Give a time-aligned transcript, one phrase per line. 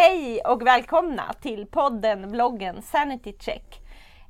[0.00, 3.80] Hej och välkomna till podden, vloggen Sanity Check.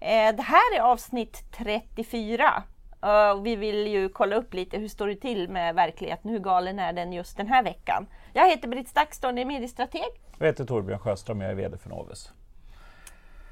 [0.00, 2.62] Eh, det här är avsnitt 34.
[3.04, 6.78] Uh, vi vill ju kolla upp lite hur står det till med verkligheten, hur galen
[6.78, 8.06] är den just den här veckan.
[8.32, 10.08] Jag heter Britt Stakston, är mediestrateg.
[10.38, 12.32] Jag heter Torbjörn Sjöström, jag är VD för Novus.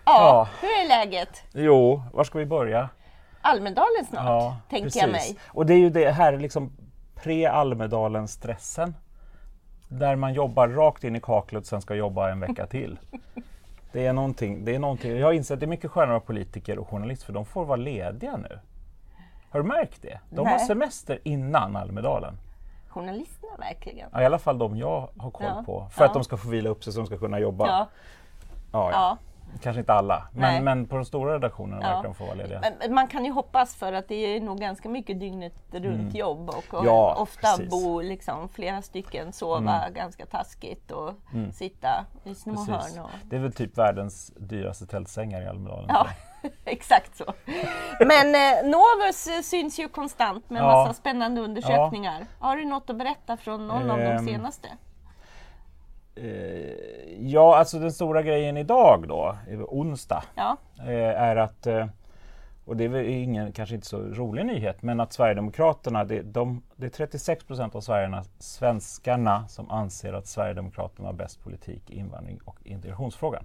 [0.04, 1.44] Ja, ja, hur är läget?
[1.52, 2.88] Jo, var ska vi börja?
[3.40, 5.02] Almedalen snart, ja, tänker precis.
[5.02, 5.38] jag mig.
[5.48, 6.72] Och det är ju det här liksom
[7.14, 8.94] pre-Almedalen-stressen.
[9.88, 12.98] Där man jobbar rakt in i kaklet och sen ska jobba en vecka till.
[13.92, 15.16] Det är någonting, det är någonting.
[15.16, 17.76] Jag har insett att det är mycket skönare politiker och journalister för de får vara
[17.76, 18.58] lediga nu.
[19.50, 20.20] Har du märkt det?
[20.30, 20.52] De Nej.
[20.52, 22.38] har semester innan Almedalen.
[22.88, 24.08] Journalisterna verkligen?
[24.12, 25.62] Ja, I alla fall de jag har koll ja.
[25.66, 25.88] på.
[25.90, 26.08] För ja.
[26.08, 27.66] att de ska få vila upp sig så de ska kunna jobba.
[28.72, 29.18] Ja, ja.
[29.62, 31.88] Kanske inte alla, men, men på de stora redaktionerna ja.
[31.88, 32.62] verkar de få vara lediga.
[32.78, 36.16] Men man kan ju hoppas för att det är nog ganska mycket dygnet runt mm.
[36.16, 37.70] jobb och, och ja, ofta precis.
[37.70, 39.94] bo liksom, flera stycken, sova mm.
[39.94, 41.52] ganska taskigt och mm.
[41.52, 43.04] sitta i små hörn.
[43.04, 43.10] Och...
[43.24, 45.86] Det är väl typ världens dyraste tältsängar i Almedalen.
[45.88, 46.06] Ja,
[46.64, 47.24] exakt så.
[47.98, 50.66] Men eh, Novus syns ju konstant med ja.
[50.66, 52.20] massa spännande undersökningar.
[52.20, 52.46] Ja.
[52.46, 54.68] Har du något att berätta från någon um, av de ehm, senaste?
[56.16, 59.36] Eh, ja, alltså den stora grejen idag då,
[59.68, 60.56] onsdag, ja.
[60.78, 61.86] Eh, är att eh,
[62.66, 66.62] och det är väl ingen, kanske inte så rolig nyhet, men att Sverigedemokraterna, det, de,
[66.76, 67.82] det är 36 procent av
[68.38, 73.44] svenskarna som anser att Sverigedemokraterna har bäst politik i invandring och integrationsfrågan.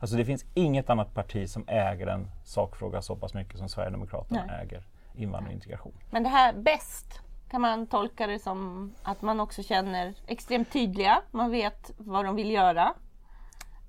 [0.00, 4.44] Alltså det finns inget annat parti som äger en sakfråga så pass mycket som Sverigedemokraterna
[4.46, 4.62] Nej.
[4.62, 4.82] äger
[5.14, 5.92] invandring och integration.
[6.10, 11.22] Men det här bäst, kan man tolka det som att man också känner extremt tydliga,
[11.30, 12.94] man vet vad de vill göra?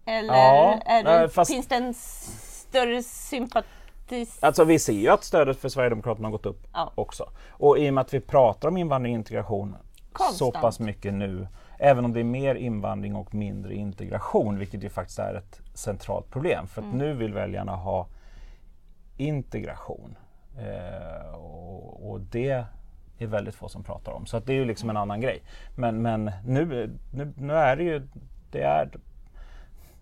[0.05, 1.51] Eller ja, det, fast...
[1.51, 4.27] finns det en större sympati?
[4.39, 6.91] Alltså vi ser ju att stödet för Sverigedemokraterna har gått upp ja.
[6.95, 7.29] också.
[7.49, 9.75] Och i och med att vi pratar om invandring och integration
[10.11, 10.37] Konstant.
[10.37, 11.47] så pass mycket nu,
[11.79, 16.29] även om det är mer invandring och mindre integration, vilket ju faktiskt är ett centralt
[16.31, 16.67] problem.
[16.67, 16.97] För att mm.
[16.97, 18.07] nu vill väljarna ha
[19.17, 20.17] integration.
[20.57, 22.65] Eh, och, och, det
[23.23, 24.25] är väldigt få som pratar om.
[24.25, 25.41] Så att det är ju liksom en annan grej.
[25.75, 28.07] Men, men nu, nu, nu är det ju,
[28.51, 28.89] det är,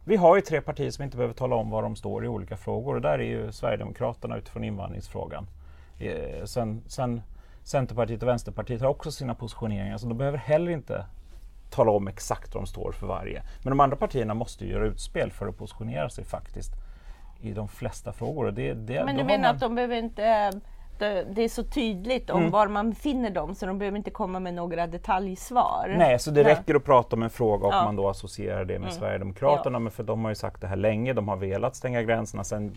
[0.06, 2.58] vi har ju tre partier som inte behöver tala om var de står i olika
[2.58, 5.48] frågor och där är ju Sverigedemokraterna utifrån invandringsfrågan.
[6.00, 7.22] Eh, sen, sen
[7.64, 11.06] Centerpartiet och Vänsterpartiet har också sina positioneringar så de behöver heller inte
[11.70, 13.44] tala om exakt vad de står för varje.
[13.64, 16.72] Men de andra partierna måste ju göra utspel för att positionera sig faktiskt
[17.42, 18.52] i de flesta frågor.
[18.52, 19.56] Det, det, Men du menar man...
[19.56, 20.52] att de behöver inte
[21.00, 22.52] det är så tydligt om mm.
[22.52, 25.96] var man finner dem så de behöver inte komma med några detaljsvar.
[25.98, 26.48] Nej, så det ja.
[26.48, 27.84] räcker att prata om en fråga och ja.
[27.84, 28.92] man då associerar det med mm.
[28.92, 29.76] Sverigedemokraterna.
[29.76, 29.80] Ja.
[29.80, 32.44] Men för de har ju sagt det här länge, de har velat stänga gränserna.
[32.44, 32.76] Sen,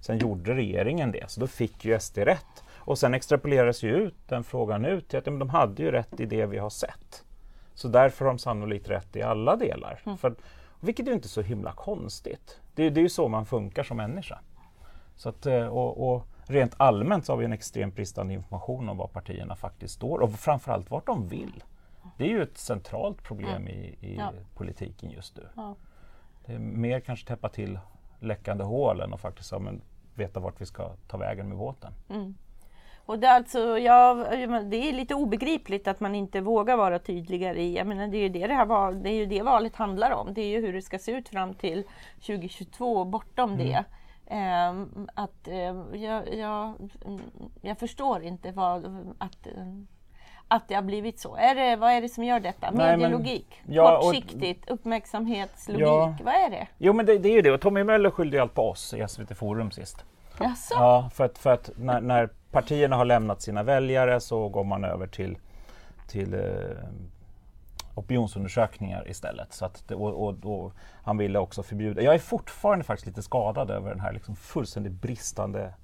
[0.00, 2.64] sen gjorde regeringen det, så då fick ju SD rätt.
[2.76, 6.26] Och sen extrapoleras ju ut den frågan ut till att de hade ju rätt i
[6.26, 7.24] det vi har sett.
[7.74, 10.00] Så därför har de sannolikt rätt i alla delar.
[10.06, 10.18] Mm.
[10.18, 10.34] För,
[10.80, 12.60] vilket är inte så himla konstigt.
[12.74, 14.38] Det, det är ju så man funkar som människa.
[15.16, 18.96] Så att, eh, och, och rent allmänt så har vi en extremt bristande information om
[18.96, 21.64] var partierna faktiskt står och framförallt vart de vill.
[22.18, 24.32] Det är ju ett centralt problem i, i ja.
[24.54, 25.48] politiken just nu.
[25.56, 25.74] Ja.
[26.46, 27.78] Det är mer kanske täppa till
[28.20, 29.80] läckande hål än att faktiskt ja, men,
[30.14, 31.92] veta vart vi ska ta vägen med båten.
[32.10, 32.34] Mm.
[33.06, 34.14] Och det, är alltså, ja,
[34.64, 38.22] det är lite obegripligt att man inte vågar vara tydligare i, jag menar, det är
[38.22, 40.34] ju det, det, här val, det är ju det valet handlar om.
[40.34, 41.84] Det är ju hur det ska se ut fram till
[42.14, 43.66] 2022 och bortom mm.
[43.66, 43.84] det.
[44.30, 45.54] Um, att uh,
[46.02, 46.74] jag, jag,
[47.60, 48.84] jag, förstår inte vad,
[49.18, 49.82] att, uh,
[50.48, 51.36] att det har blivit så.
[51.36, 52.72] Är det, vad är det som gör detta?
[52.72, 53.62] Medielogik?
[53.66, 54.64] Ja, Kortsiktigt?
[54.64, 55.82] Och, uppmärksamhetslogik?
[55.82, 56.16] Ja.
[56.24, 56.66] Vad är det?
[56.78, 59.08] Jo men det, det är ju det och Tommy Möller skyllde allt på oss i
[59.08, 60.04] SVT Forum sist.
[60.40, 60.74] Jaså?
[60.74, 64.84] Ja, för att, för att när, när, partierna har lämnat sina väljare så går man
[64.84, 65.38] över till,
[66.08, 66.40] till eh,
[67.94, 69.52] opinionsundersökningar istället.
[69.52, 70.72] Så att, och, och, och,
[71.02, 72.02] han ville också förbjuda.
[72.02, 75.74] Jag är fortfarande faktiskt lite skadad över den här liksom fullständigt bristande,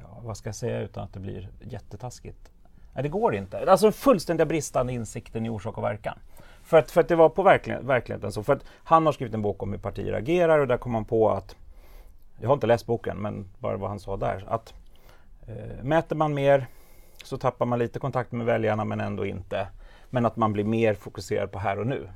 [0.00, 2.50] ja, vad ska jag säga utan att det blir jättetaskigt.
[2.92, 3.70] Nej, det går inte.
[3.70, 6.18] Alltså den fullständiga bristande insikten i orsak och verkan.
[6.62, 8.42] För att, för att det var på verklighet, verkligheten så.
[8.42, 11.04] För att han har skrivit en bok om hur partier agerar och där kom han
[11.04, 11.56] på att,
[12.40, 14.74] jag har inte läst boken, men bara vad han sa där, att
[15.46, 16.66] eh, mäter man mer
[17.24, 19.68] så tappar man lite kontakt med väljarna men ändå inte.
[20.14, 22.08] Men att man blir mer fokuserad på här och nu.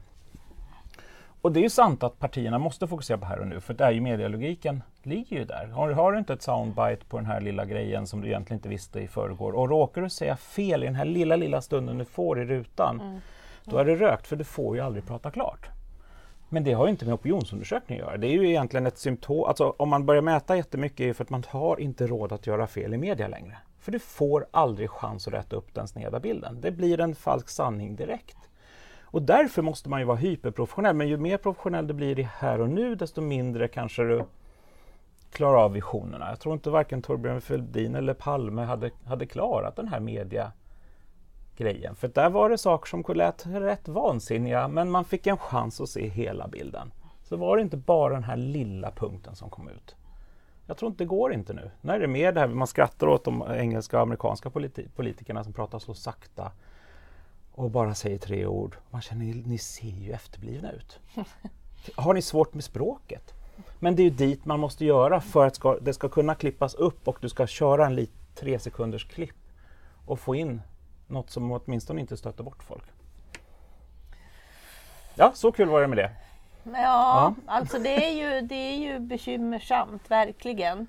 [1.40, 3.84] Och det är ju sant att partierna måste fokusera på här och nu, för det
[3.84, 5.66] är ju medialogiken ligger ju där.
[5.66, 8.68] Har, har, du inte ett soundbite på den här lilla grejen som du egentligen inte
[8.68, 12.04] visste i förrgår och råkar du säga fel i den här lilla, lilla stunden du
[12.04, 13.06] får i rutan, mm.
[13.06, 13.20] Mm.
[13.64, 15.68] då är det rökt, för du får ju aldrig prata klart.
[16.48, 18.16] Men det har ju inte med opinionsundersökning att göra.
[18.16, 21.24] Det är ju egentligen ett symptom, alltså om man börjar mäta jättemycket är det för
[21.24, 23.56] att man har inte råd att göra fel i media längre.
[23.86, 26.60] För du får aldrig chans att rätta upp den sneda bilden.
[26.60, 28.36] Det blir en falsk sanning direkt.
[29.02, 30.96] Och därför måste man ju vara hyperprofessionell.
[30.96, 34.24] Men ju mer professionell du blir i här och nu, desto mindre kanske du
[35.30, 36.28] klarar av visionerna.
[36.28, 40.52] Jag tror inte varken Torbjörn Fälldin eller Palme hade, hade klarat den här media
[41.56, 41.94] grejen.
[41.96, 45.88] För där var det saker som lät rätt vansinniga men man fick en chans att
[45.88, 46.92] se hela bilden.
[47.22, 49.96] Så var det inte bara den här lilla punkten som kom ut.
[50.66, 51.70] Jag tror inte det går inte nu.
[51.80, 55.44] Nu är det mer det här, man skrattar åt de engelska och amerikanska politi politikerna
[55.44, 56.52] som pratar så sakta
[57.52, 58.76] och bara säger tre ord.
[58.90, 61.00] Man känner, ni ser ju efterblivna ut.
[61.94, 63.34] Har ni svårt med språket?
[63.78, 66.74] Men det är ju dit man måste göra för att ska, det ska kunna klippas
[66.74, 69.36] upp och du ska köra en lit, tre sekunders klipp
[70.06, 70.62] och få in
[71.06, 72.84] något som åtminstone inte stöter bort folk.
[75.14, 76.10] Ja, så kul var det med det.
[76.72, 77.34] Ja, ja.
[77.46, 80.86] alltså det är, ju, det är ju bekymmersamt, verkligen.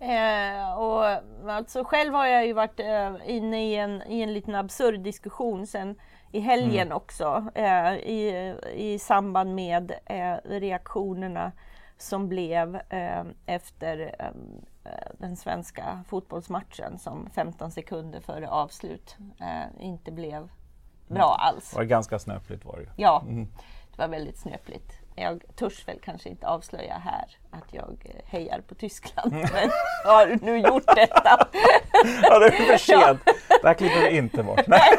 [0.00, 1.04] Eh, och
[1.50, 5.66] alltså själv har jag ju varit eh, inne i en, i en liten absurd diskussion
[5.66, 5.94] sen
[6.32, 6.96] i helgen mm.
[6.96, 11.52] också eh, i, i samband med eh, reaktionerna
[11.98, 19.16] som blev eh, efter eh, den svenska fotbollsmatchen som 15 sekunder före avslut
[19.78, 20.48] inte blev
[21.08, 21.54] bra mm.
[21.54, 21.70] alls.
[21.70, 23.48] Det var ganska snöpligt var det Ja, mm.
[23.90, 24.92] det var väldigt snöpligt.
[25.20, 29.70] Jag törs väl kanske inte avslöja här att jag eh, hejar på Tyskland, men
[30.04, 31.48] jag har nu gjort detta.
[32.22, 33.20] ja, det är för sent.
[33.26, 33.34] Ja.
[33.62, 34.60] Det här klipper vi inte bort.
[34.66, 34.98] Nej.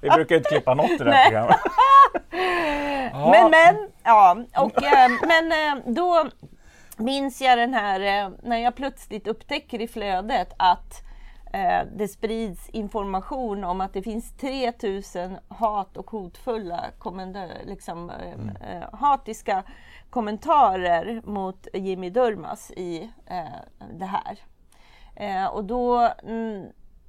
[0.00, 1.56] Vi brukar inte klippa något i det här programmet.
[3.12, 6.28] Men, men, ja, och, eh, men eh, då
[6.96, 11.05] minns jag den här när jag plötsligt upptäcker i flödet att
[11.96, 16.84] det sprids information om att det finns 3000 hat och hotfulla
[17.64, 18.82] liksom, mm.
[18.92, 19.62] hatiska
[20.10, 23.10] kommentarer mot Jimmy Durmas i
[23.92, 24.38] det här.
[25.52, 26.66] och då mm,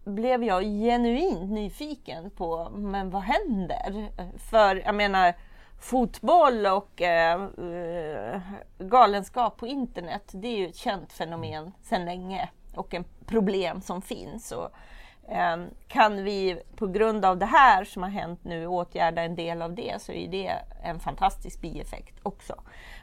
[0.08, 4.10] blev jag genuint nyfiken på, men vad händer?
[4.38, 5.34] För jag menar,
[5.80, 8.42] fotboll och eh, eh,
[8.78, 14.02] galenskap på internet, det är ju ett känt fenomen sedan länge och ett problem som
[14.02, 14.52] finns.
[14.52, 14.70] Och,
[15.32, 15.58] eh,
[15.88, 19.76] kan vi på grund av det här som har hänt nu åtgärda en del av
[19.76, 20.54] det så är det
[20.84, 22.56] en fantastisk bieffekt också.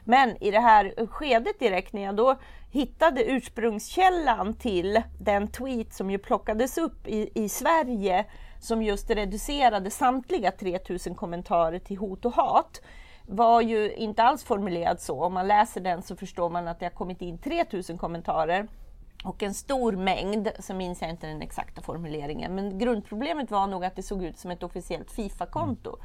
[0.03, 2.35] Men i det här skedet direkt när jag då
[2.71, 8.25] hittade ursprungskällan till den tweet som ju plockades upp i, i Sverige
[8.59, 12.81] som just reducerade samtliga 3000 kommentarer till hot och hat
[13.27, 15.23] var ju inte alls formulerad så.
[15.23, 18.67] Om man läser den så förstår man att det har kommit in 3000 kommentarer
[19.25, 23.85] och en stor mängd, så minns jag inte den exakta formuleringen, men grundproblemet var nog
[23.85, 25.97] att det såg ut som ett officiellt Fifa-konto.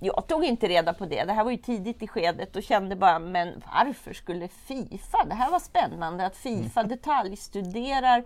[0.00, 1.24] Jag tog inte reda på det.
[1.24, 5.24] Det här var ju tidigt i skedet och kände bara, men varför skulle Fifa?
[5.24, 6.88] Det här var spännande att Fifa mm.
[6.88, 8.24] detaljstuderar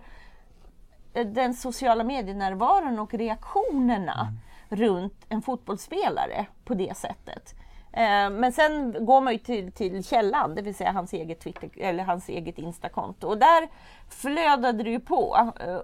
[1.13, 4.27] eh, den sociala medienärvaron och reaktionerna
[4.69, 4.85] mm.
[4.85, 7.55] runt en fotbollsspelare på det sättet.
[7.93, 11.69] Eh, men sen går man ju till, till källan, det vill säga hans eget, Twitter,
[11.77, 13.27] eller hans eget Instakonto.
[13.27, 13.67] Och där
[14.09, 15.79] flödade det ju på uh,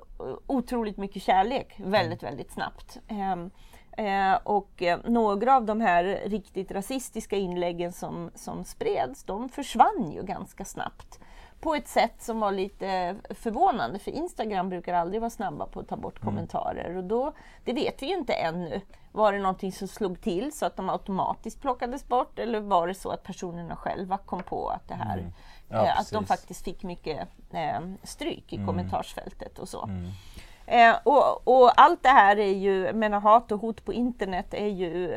[0.48, 2.32] otroligt mycket kärlek väldigt, mm.
[2.32, 3.00] väldigt snabbt.
[3.10, 3.52] Um,
[3.98, 10.12] Eh, och eh, några av de här riktigt rasistiska inläggen som, som spreds, de försvann
[10.12, 11.20] ju ganska snabbt.
[11.66, 15.88] På ett sätt som var lite förvånande, för Instagram brukar aldrig vara snabba på att
[15.88, 16.26] ta bort mm.
[16.26, 16.98] kommentarer.
[16.98, 17.34] Och då,
[17.64, 18.82] det vet vi ju inte ännu.
[19.12, 22.94] Var det någonting som slog till så att de automatiskt plockades bort eller var det
[22.94, 25.32] så att personerna själva kom på att det här mm.
[25.70, 28.68] ja, eh, att de faktiskt fick mycket eh, stryk i mm.
[28.68, 29.84] kommentarsfältet och så.
[29.84, 30.12] Mm.
[30.66, 34.68] Eh, och, och, allt det här är ju, menar hat och hot på internet är
[34.68, 35.14] ju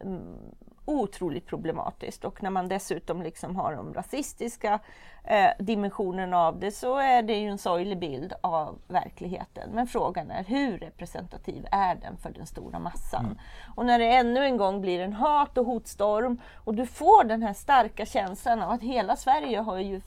[0.00, 0.36] mm,
[0.84, 4.80] otroligt problematiskt och när man dessutom liksom har de rasistiska
[5.24, 9.70] eh, dimensionerna av det så är det ju en sorglig bild av verkligheten.
[9.72, 13.24] Men frågan är hur representativ är den för den stora massan?
[13.24, 13.38] Mm.
[13.76, 17.42] Och när det ännu en gång blir en hat och hotstorm och du får den
[17.42, 20.00] här starka känslan av att hela Sverige har ju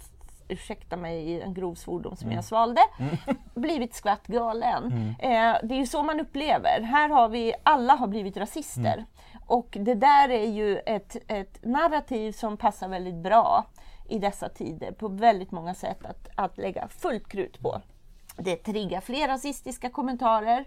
[0.47, 2.35] ursäkta mig en grov svordom som mm.
[2.35, 3.17] jag svalde, mm.
[3.55, 4.83] blivit skvatt galen.
[4.83, 5.09] Mm.
[5.09, 6.81] Eh, det är ju så man upplever.
[6.81, 8.93] Här har vi, alla har blivit rasister.
[8.93, 9.05] Mm.
[9.47, 13.65] Och det där är ju ett, ett narrativ som passar väldigt bra
[14.07, 17.81] i dessa tider på väldigt många sätt att, att lägga fullt krut på.
[18.37, 20.65] Det triggar fler rasistiska kommentarer.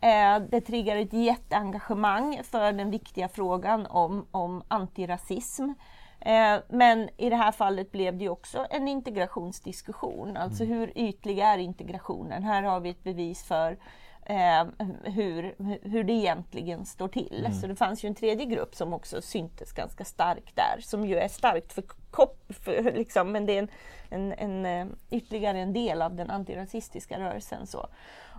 [0.00, 5.72] Eh, det triggar ett jätteengagemang för den viktiga frågan om, om antirasism.
[6.20, 10.36] Eh, men i det här fallet blev det också en integrationsdiskussion.
[10.36, 10.78] Alltså mm.
[10.78, 12.42] hur ytlig är integrationen?
[12.42, 13.78] Här har vi ett bevis för
[14.26, 14.64] eh,
[15.04, 15.54] hur,
[15.88, 17.44] hur det egentligen står till.
[17.46, 17.52] Mm.
[17.52, 21.16] Så det fanns ju en tredje grupp som också syntes ganska starkt där, som ju
[21.16, 21.84] är starkt för
[22.16, 22.52] kopp,
[22.94, 23.68] liksom, men det är en,
[24.10, 27.66] en, en, eh, ytterligare en del av den antirasistiska rörelsen.
[27.66, 27.86] Så.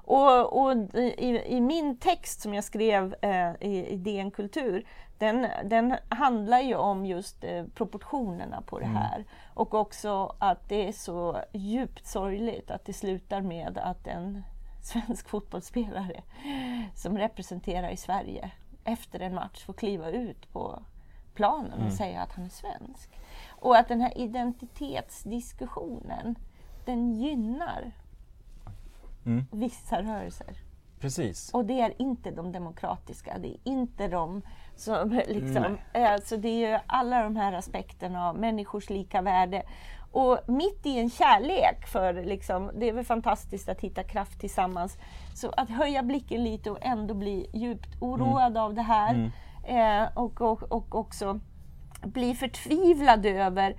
[0.03, 4.85] Och, och i, i, min text som jag skrev eh, i, i DN Kultur,
[5.17, 8.97] den, den handlar ju om just eh, proportionerna på det mm.
[8.97, 9.15] här.
[9.15, 9.27] Mm.
[9.53, 14.43] Och också att det är så djupt sorgligt att det slutar med att en
[14.83, 16.23] svensk fotbollsspelare
[16.95, 18.51] som representerar i Sverige
[18.83, 20.79] efter en match får kliva ut på
[21.33, 21.91] planen och mm.
[21.91, 23.09] säga att han är svensk.
[23.59, 26.35] Och att den här identitetsdiskussionen,
[26.85, 27.91] den gynnar
[29.25, 29.45] mm.
[29.51, 30.57] vissa rörelser.
[30.99, 31.53] Precis.
[31.53, 34.41] Och det är inte de demokratiska, det är inte de
[34.75, 35.77] som liksom...
[35.93, 39.63] Alltså det är ju alla de här aspekterna av människors lika värde.
[40.11, 44.97] Och mitt i en kärlek för liksom, det är väl fantastiskt att hitta kraft tillsammans.
[45.33, 48.63] Så att höja blicken lite och ändå bli djupt oroad mm.
[48.63, 49.13] av det här.
[49.13, 50.03] Mm.
[50.03, 51.39] Eh, och, och, och också
[52.01, 53.75] bli förtvivlad över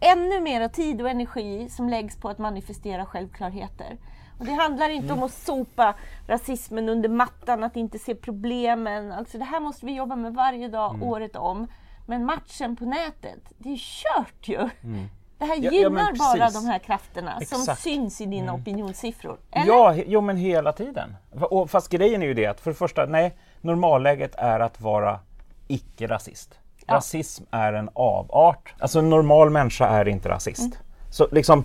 [0.00, 3.98] ännu mer tid och energi som läggs på att manifestera självklarheter.
[4.38, 5.18] Och det handlar inte mm.
[5.18, 5.94] om att sopa
[6.26, 9.12] rasismen under mattan, att inte se problemen.
[9.12, 11.02] Alltså det här måste vi jobba med varje dag, mm.
[11.02, 11.66] året om.
[12.06, 14.68] Men matchen på nätet, det är kört ju!
[14.82, 15.08] Mm.
[15.38, 17.64] Det här gynnar ja, bara de här krafterna Exakt.
[17.64, 18.60] som syns i dina mm.
[18.60, 19.38] opinionssiffror.
[19.50, 19.66] Eller?
[19.66, 21.16] Ja, jo men hela tiden.
[21.50, 25.20] Och fast grejen är ju det att för det första, nej, normalläget är att vara
[25.68, 26.58] icke-rasist.
[26.86, 26.94] Ja.
[26.94, 28.74] Rasism är en avart.
[28.78, 30.60] Alltså en normal människa är inte rasist.
[30.60, 30.76] Mm.
[31.10, 31.64] Så liksom,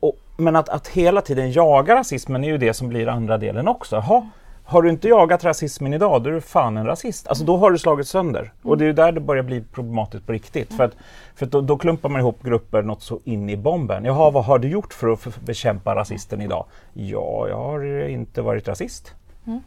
[0.00, 3.68] och, men att, att hela tiden jaga rasismen är ju det som blir andra delen
[3.68, 3.96] också.
[3.96, 4.26] Ha,
[4.64, 7.28] har du inte jagat rasismen idag, då är du fan en rasist.
[7.28, 8.40] Alltså då har du slagit sönder.
[8.40, 8.52] Mm.
[8.62, 10.70] Och det är ju där det börjar bli problematiskt på riktigt.
[10.70, 10.76] Mm.
[10.76, 10.92] För, att,
[11.34, 14.04] för att då, då, klumpar man ihop grupper något så in i bomben.
[14.04, 16.66] Jaha, vad har du gjort för att bekämpa rasisten idag?
[16.92, 19.14] Ja, jag har inte varit rasist.
[19.46, 19.60] Mm.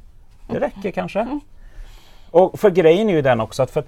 [0.49, 1.19] Det räcker kanske.
[1.19, 1.39] Mm.
[2.31, 3.83] Och för grejen är ju den också att för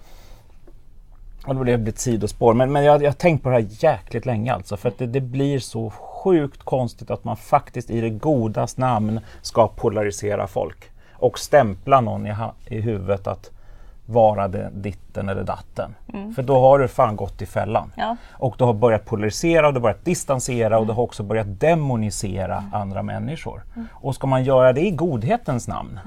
[1.46, 4.26] och det blir ett sidospår, men, men jag, jag har tänkt på det här jäkligt
[4.26, 4.78] länge alltså.
[4.78, 9.20] För att det, det, blir så sjukt konstigt att man faktiskt i det godas namn
[9.42, 12.34] ska polarisera folk och stämpla någon i,
[12.66, 13.52] i huvudet att
[14.06, 15.96] vara det, ditten eller datten.
[16.14, 16.34] Mm.
[16.34, 17.92] För då har du fan gått i fällan.
[17.96, 18.18] Ja.
[18.32, 20.80] Och du har börjat polarisera, och du har börjat distansera mm.
[20.80, 22.74] och du har också börjat demonisera mm.
[22.74, 23.64] andra människor.
[23.76, 23.88] Mm.
[23.94, 26.00] Och ska man göra det i godhetens namn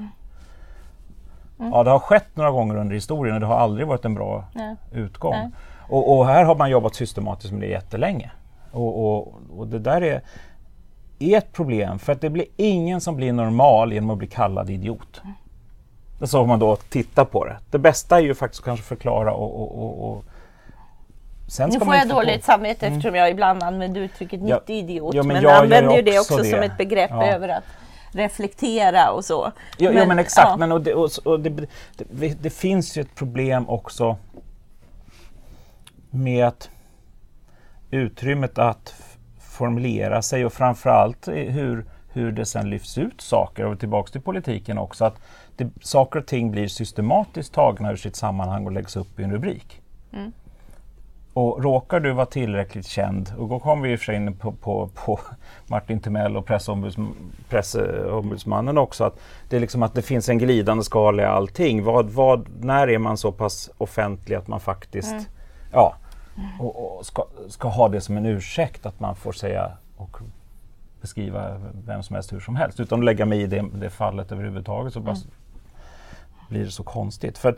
[1.63, 1.73] mm.
[1.73, 4.45] Ja, det har skett några gånger under historien och det har aldrig varit en bra
[4.53, 4.75] Nej.
[4.91, 5.33] utgång.
[5.33, 5.49] Nej.
[5.87, 8.31] Och, och, här har man jobbat systematiskt med det jättelänge.
[8.71, 10.21] Och, och, och det där är,
[11.19, 14.69] är ett problem för att det blir ingen som blir normal genom att bli kallad
[14.69, 15.21] idiot.
[15.23, 16.27] Mm.
[16.27, 17.57] Så om man då tittar på det.
[17.71, 20.23] Det bästa är ju faktiskt att kanske förklara och,
[21.59, 22.97] nu får jag dåligt samvete mm.
[22.97, 25.15] eftersom jag ibland använder uttrycket ja, 90 idiot.
[25.15, 26.43] Ja, men, men jag använder ju det också det.
[26.43, 27.25] som ett begrepp ja.
[27.25, 27.63] över att
[28.15, 29.51] reflektera och så.
[29.77, 30.57] Ja men, ja, men exakt, ja.
[30.57, 31.67] men och det, och, och det,
[31.97, 34.17] det, det, finns ju ett problem också
[36.09, 36.69] med att
[37.91, 38.95] utrymmet att
[39.39, 44.77] formulera sig och framförallt hur, hur det sen lyfts ut saker, och tillbaks till politiken
[44.77, 45.15] också, att
[45.55, 49.31] det, saker och ting blir systematiskt tagna ur sitt sammanhang och läggs upp i en
[49.31, 49.81] rubrik.
[50.13, 50.31] Mm.
[51.33, 54.37] Och råkar du vara tillräckligt känd, och då kommer vi i och för sig in
[54.37, 55.19] på, på, på
[55.67, 56.45] Martin Timell och
[57.49, 61.83] pressombudsmannen också, att det, är liksom att det finns en glidande skala i allting.
[61.83, 65.23] Vad, vad, när är man så pass offentlig att man faktiskt mm.
[65.71, 65.95] ja,
[66.59, 70.17] och, och ska, ska, ha det som en ursäkt att man får säga och
[71.01, 74.31] beskriva vem som helst hur som helst utan att lägga mig i det, det fallet
[74.31, 75.15] överhuvudtaget så mm.
[76.49, 77.37] blir det så konstigt.
[77.37, 77.55] För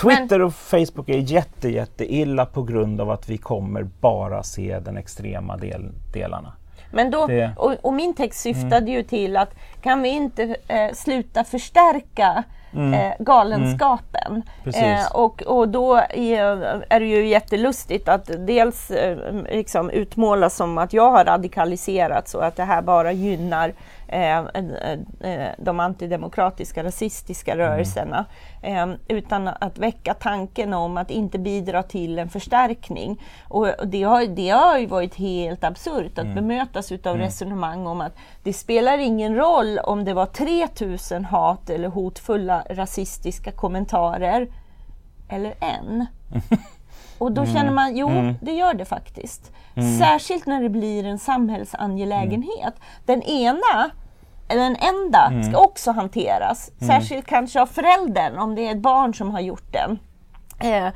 [0.00, 4.78] Twitter och Facebook är jätte, jätte illa på grund av att vi kommer bara se
[4.78, 6.52] den extrema del, delarna.
[6.92, 7.52] Men då, det...
[7.56, 8.92] och, och, min text syftade mm.
[8.92, 12.94] ju till att kan vi inte eh, sluta förstärka Mm.
[12.94, 14.42] Eh, galenskapen.
[14.64, 14.98] Mm.
[14.98, 19.18] Eh, och, och då är, är, det ju jättelustigt att dels eh,
[19.50, 23.72] liksom utmålas som att jag har radikaliserats och att det här bara gynnar
[25.58, 27.66] de antidemokratiska rasistiska mm.
[27.66, 28.26] rörelserna.
[28.62, 28.98] Mm.
[29.08, 33.22] utan att väcka tanken om att inte bidra till en förstärkning.
[33.48, 36.34] Och det har, det har ju varit helt absurt att mm.
[36.34, 37.26] bemötas utav mm.
[37.26, 43.52] resonemang om att det spelar ingen roll om det var 3000 hat eller hotfulla rasistiska
[43.52, 44.48] kommentarer
[45.28, 46.06] eller en.
[47.18, 47.54] Och då mm.
[47.54, 48.34] känner man, jo mm.
[48.42, 49.52] det gör det faktiskt.
[49.74, 49.98] Mm.
[49.98, 52.74] Särskilt när det blir en samhällsangelägenhet.
[53.06, 53.90] Den ena
[54.56, 55.42] den enda mm.
[55.42, 56.70] ska också hanteras.
[56.80, 56.88] Mm.
[56.88, 59.98] Särskilt kanske av föräldern om det är ett barn som har gjort den.
[60.60, 60.88] Eh,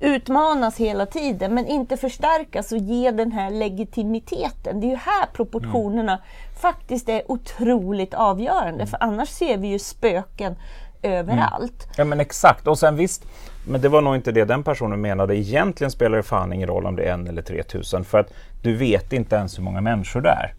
[0.00, 4.80] utmanas hela tiden men inte förstärkas och ge den här legitimiteten.
[4.80, 6.24] Det är ju här proportionerna mm.
[6.60, 10.56] faktiskt är otroligt avgörande för annars ser vi ju spöken
[11.02, 11.88] överallt.
[11.96, 13.24] Ja men exakt och sen visst
[13.66, 15.36] men det var nog inte det den personen menade.
[15.36, 18.76] Egentligen spelar det fan ingen roll om det är en eller 3000 för att du
[18.76, 20.54] vet inte ens hur många människor det är.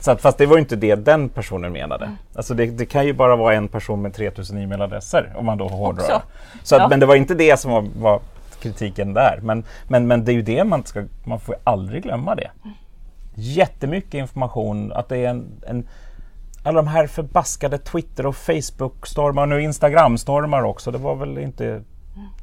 [0.00, 2.10] Så att, fast det var inte det den personen menade.
[2.34, 5.68] Alltså det, det kan ju bara vara en person med 3000 e-mailadresser om man då
[5.68, 6.04] hårdrar.
[6.04, 6.22] Också.
[6.62, 6.88] Så att, Ja.
[6.88, 8.20] Men det var inte det som var, var
[8.60, 9.38] kritiken där.
[9.42, 12.50] Men, men, men det är ju det man ska, man får ju aldrig glömma det.
[13.34, 15.88] Jättemycket information, att det är en, en
[16.62, 20.90] alla de här förbaskade Twitter och Facebook-stormar och nu Instagram-stormar också.
[20.90, 21.82] Det var väl inte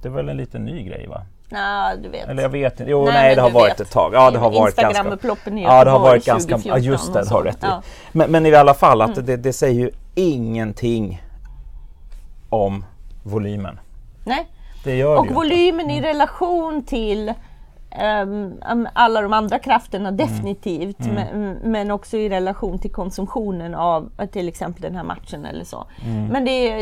[0.02, 1.26] det var väl en liten ny grej va?
[1.50, 2.28] Nej, du vet.
[2.30, 2.92] Eller jag vet inte.
[2.92, 3.80] Jo, nej, Nej, det har varit vet.
[3.80, 4.14] ett tag.
[4.14, 4.88] Ja, det har varit ganska...
[5.04, 6.52] Instagram-upploppen i Ja, det har varit ganska...
[6.52, 7.58] Ja, 2014 just det, det har rätt.
[7.62, 7.68] Ja.
[7.68, 7.82] Mm.
[8.12, 11.22] Men, men i alla fall, att det, det säger ju ingenting
[12.50, 12.86] om
[13.24, 13.80] volymen.
[14.24, 14.48] Nej.
[14.84, 15.36] Det gör det Och inte.
[15.36, 17.34] volymen i relation till
[18.24, 20.18] um, alla de andra krafterna Mm.
[20.18, 21.00] definitivt.
[21.00, 25.86] Men, men också i relation till konsumtionen av till exempel den här matchen eller så.
[26.06, 26.25] Mm.
[26.25, 26.82] Men det,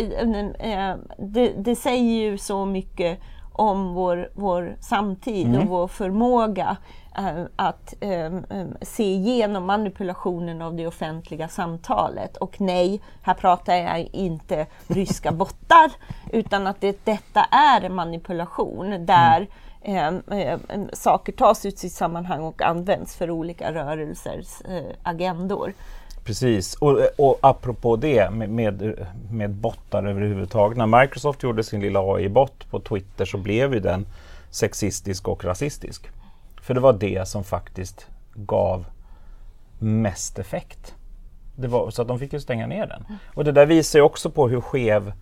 [0.74, 3.20] eh, det, det säger ju så mycket
[3.54, 5.62] om vår, vår samtid Mm.
[5.62, 6.78] och vår förmåga
[7.18, 8.46] eh, att ehm,
[8.82, 12.38] se igenom manipulationen av det offentliga samtalet.
[12.38, 15.92] Och nej, här pratar jag inte ryska bottar,
[16.32, 19.48] utan att det, detta är en manipulation där
[19.82, 25.74] ehm, ehm, saker tas ut sitt sammanhang och används för olika rörelsers eh, agendor.
[26.24, 30.78] Precis, och, och apropå det med, med, med bottar överhuvudtaget.
[30.78, 34.06] När Microsoft gjorde sin lilla AI-bot på Twitter så blev ju den
[34.50, 36.10] sexistisk och rasistisk.
[36.62, 38.86] För det var det som faktiskt gav
[39.80, 40.96] mest effekt.
[41.56, 43.06] Var, så att de fick ju stänga ner den.
[43.34, 45.14] Och det där visar ju också på hur skev...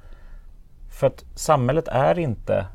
[0.90, 2.66] För att samhället är inte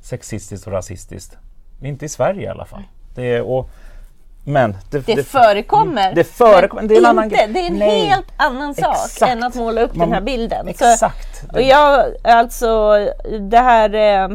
[0.00, 1.38] sexistiskt och rasistiskt.
[1.82, 2.82] Inte i Sverige i alla fall.
[3.14, 3.70] Det är, och,
[4.44, 6.14] men Det, förekommer.
[6.14, 6.82] Det förekommer.
[6.82, 7.46] men Det är en annan inte.
[7.46, 8.06] Det är en Nej.
[8.06, 9.32] helt annan sak Exakt.
[9.32, 10.64] än att måla upp Man- den här bilden.
[10.78, 11.44] Så- Exakt.
[11.52, 12.98] Och jag, alltså
[13.50, 14.28] det här eh,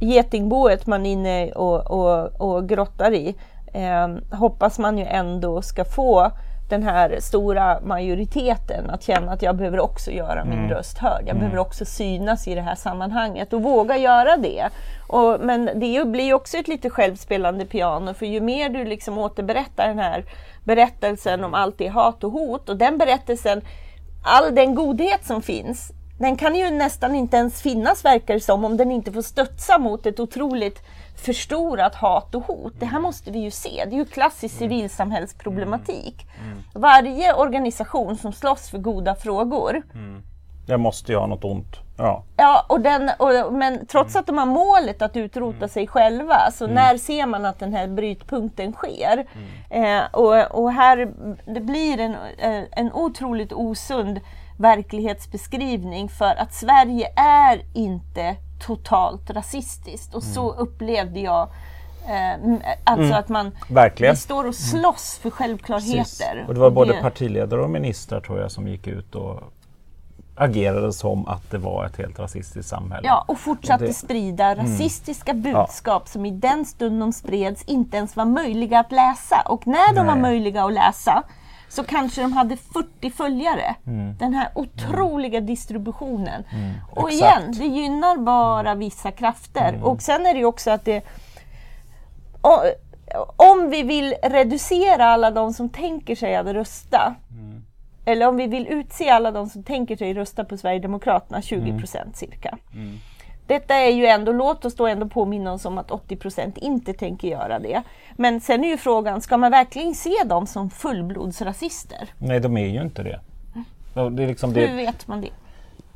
[0.00, 3.34] getingboet man är inne och, och, och grottar i
[3.74, 6.30] eh, hoppas man ju ändå ska få
[6.68, 10.70] den här stora majoriteten att känna att jag behöver också göra min Mm.
[10.70, 11.24] röst hörd.
[11.26, 14.68] Jag behöver också synas i det här sammanhanget och våga göra det.
[15.08, 19.88] Och, men det blir också ett lite självspelande piano för ju mer du liksom återberättar
[19.88, 20.24] den här
[20.64, 23.62] berättelsen om allt det hat och hot och den berättelsen
[24.24, 28.64] all den godhet som finns, den kan ju nästan inte ens finnas verkar det som
[28.64, 30.82] om den inte får studsa mot ett otroligt
[31.16, 32.72] förstorat hat och hot.
[32.78, 33.84] Det här måste vi ju se.
[33.86, 36.26] Det är ju klassisk civilsamhällsproblematik.
[36.74, 39.82] Varje organisation som slåss för goda frågor
[40.66, 41.76] Jag måste ju ha något ont.
[41.98, 42.24] Ja.
[42.36, 46.66] Ja, och den, och, men trots att de har målet att utrota sig själva, så
[46.66, 49.26] när ser man att den här brytpunkten sker?
[49.70, 51.12] Eh, och, och här
[51.44, 54.20] det blir en, eh, en otroligt osund
[54.56, 60.14] verklighetsbeskrivning för att Sverige är inte totalt rasistiskt.
[60.14, 61.48] Och så upplevde jag
[62.08, 64.16] eh, alltså att man Verkligen.
[64.16, 66.02] står och slåss för självklarheter.
[66.02, 66.48] Precis.
[66.48, 69.40] Och det var både det- partiledare och ministrar tror jag som gick ut och
[70.38, 73.06] agerade som att det var ett helt rasistiskt samhälle.
[73.08, 77.96] Ja, och fortsatte Och det- sprida rasistiska budskap som i den stund de spreds inte
[77.96, 79.42] ens var möjliga att läsa.
[79.46, 80.22] Och när de var Nej.
[80.22, 81.22] möjliga att läsa
[81.68, 83.74] så kanske de hade 40 följare.
[83.86, 84.16] Mm.
[84.18, 86.44] Den här otroliga distributionen.
[86.90, 87.36] Och exakt.
[87.38, 87.52] Mm.
[87.52, 89.80] igen, det gynnar bara vissa krafter.
[89.84, 91.02] Och sen är det ju också att det
[93.36, 97.64] om vi vill reducera alla de som tänker sig att rösta Mm.
[98.04, 101.78] eller om vi vill utse alla de som tänker sig rösta på Sverigedemokraterna, 20 Mm.
[101.78, 102.58] procent cirka.
[103.46, 106.92] Detta är ju ändå, låt oss då ändå påminna oss om att 80 procent inte
[106.92, 107.82] tänker göra det.
[108.16, 112.08] Men sen är ju frågan, ska man verkligen se dem som fullblodsrasister?
[112.18, 113.20] Nej, de är ju inte det.
[113.94, 115.30] Det är liksom Hur det, vet man det?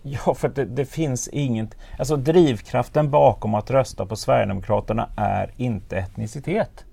[0.02, 1.76] ja, för det, det finns inget...
[1.98, 6.84] Alltså drivkraften bakom att rösta på Sverigedemokraterna är inte etnicitet.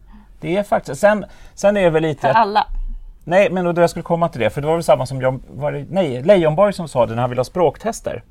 [0.41, 1.01] Det är faktiskt...
[1.01, 2.21] Sen, sen är det väl lite...
[2.21, 2.67] För alla.
[3.23, 5.43] Nej, men då jag skulle komma till det, för det var väl samma som John,
[5.49, 8.23] var det, nej, Leijonborg som sa det när han ville ha språktester.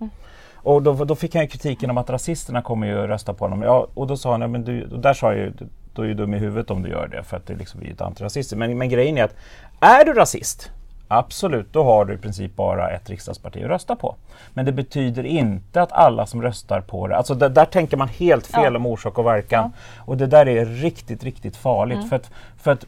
[0.66, 3.62] Och då, då fick han ju kritiken om att rasisterna kommer ju rösta på honom.
[3.62, 5.52] Ja, och då sa han, ja, men du, och där sa jag ju,
[5.94, 7.82] då är du dum i huvudet om du gör det, för att det är liksom
[7.82, 8.56] är ett antirasister.
[8.56, 9.34] Men, men grejen är att,
[9.80, 10.70] är du rasist,
[11.08, 14.14] absolut, då har du i princip bara ett riksdagsparti att rösta på.
[14.54, 18.08] Men det betyder inte att alla som röstar på det, alltså där, där tänker man
[18.08, 18.76] helt fel Ja.
[18.76, 19.72] om orsak och verkan.
[19.98, 22.08] Och det där är riktigt, riktigt farligt.
[22.08, 22.30] För att,
[22.62, 22.84] för att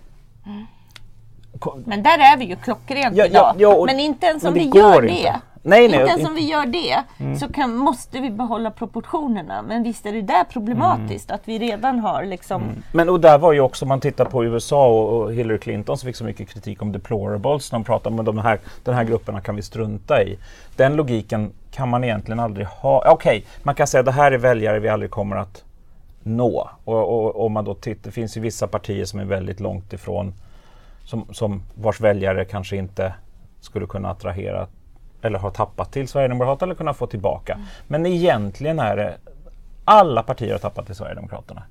[1.59, 3.55] ko- Men där är vi ju klockrent Ja, ja, idag.
[3.59, 5.15] ja, och- Men inte ens om vi gör inte.
[5.15, 5.23] det.
[5.31, 7.03] Nej, nej, inte ens om vi gör det
[7.39, 9.63] så kan, måste vi behålla proportionerna.
[9.63, 13.53] Men visst är det där problematiskt att vi redan har liksom Men och där var
[13.53, 16.49] ju också, om man tittar på USA och, och Hillary Clinton som fick så mycket
[16.49, 17.71] kritik om deplorables.
[17.71, 20.39] De pratade om de här, den här grupperna kan vi strunta i.
[20.77, 23.13] Den logiken kan man egentligen aldrig ha.
[23.13, 25.65] Okej, man kan säga att det här är väljare vi aldrig kommer att
[26.23, 26.71] nå.
[26.85, 29.93] Och, och, om man då tittar, det finns ju vissa partier som är väldigt långt
[29.93, 30.35] ifrån
[31.09, 33.15] som, som vars väljare kanske inte
[33.61, 34.67] skulle kunna attrahera
[35.23, 37.53] eller har tappat till Sverigedemokraterna eller kunna få tillbaka.
[37.53, 37.67] Mm.
[37.87, 39.17] Men egentligen är det
[39.85, 41.63] alla partier har tappat till Sverigedemokraterna.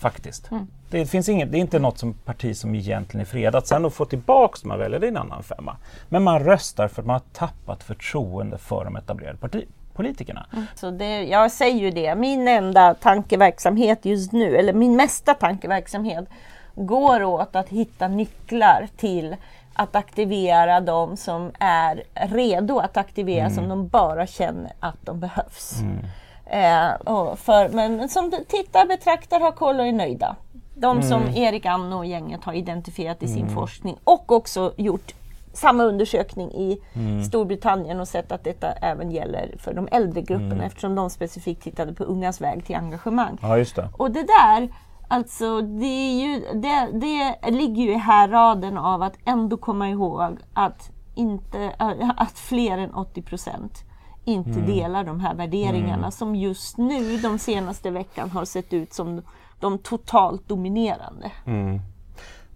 [0.00, 0.50] Faktiskt.
[0.50, 0.66] Mm.
[0.90, 3.66] Det, finns inget, det är inte något som parti som egentligen är fredat.
[3.66, 5.76] Sen att få tillbaka man väljer, det är en annan femma.
[6.08, 10.46] Men man röstar för att man har tappat förtroende för de etablerade parti, politikerna.
[10.52, 10.66] Mm.
[10.74, 16.28] Så det, jag säger ju det, min enda tankeverksamhet just nu, eller min mesta tankeverksamhet,
[16.74, 19.36] går åt att hitta nycklar till
[19.74, 23.54] att aktivera de som är redo att aktivera mm.
[23.54, 25.80] som de bara känner att de behövs.
[25.80, 26.04] Mm.
[26.46, 30.36] Eh, för, men som tittar, betraktar, har koll och är nöjda.
[30.74, 31.08] De mm.
[31.08, 33.54] som Erik Anno och gänget har identifierat i sin mm.
[33.54, 35.14] forskning och också gjort
[35.52, 37.24] samma undersökning i mm.
[37.24, 40.66] Storbritannien och sett att detta även gäller för de äldre grupperna mm.
[40.66, 43.38] eftersom de specifikt tittade på ungas väg till engagemang.
[43.42, 43.88] Ja, just det.
[43.96, 44.68] Och det där,
[45.10, 50.38] alltså det, är ju, det, det ligger ju i härraden av att ändå komma ihåg
[50.54, 51.74] att, inte,
[52.16, 53.84] att fler än 80 procent
[54.24, 54.66] inte mm.
[54.66, 56.10] delar de här värderingarna mm.
[56.10, 59.22] som just nu, de senaste veckan, har sett ut som
[59.60, 61.32] de totalt dominerande.
[61.44, 61.80] Mm.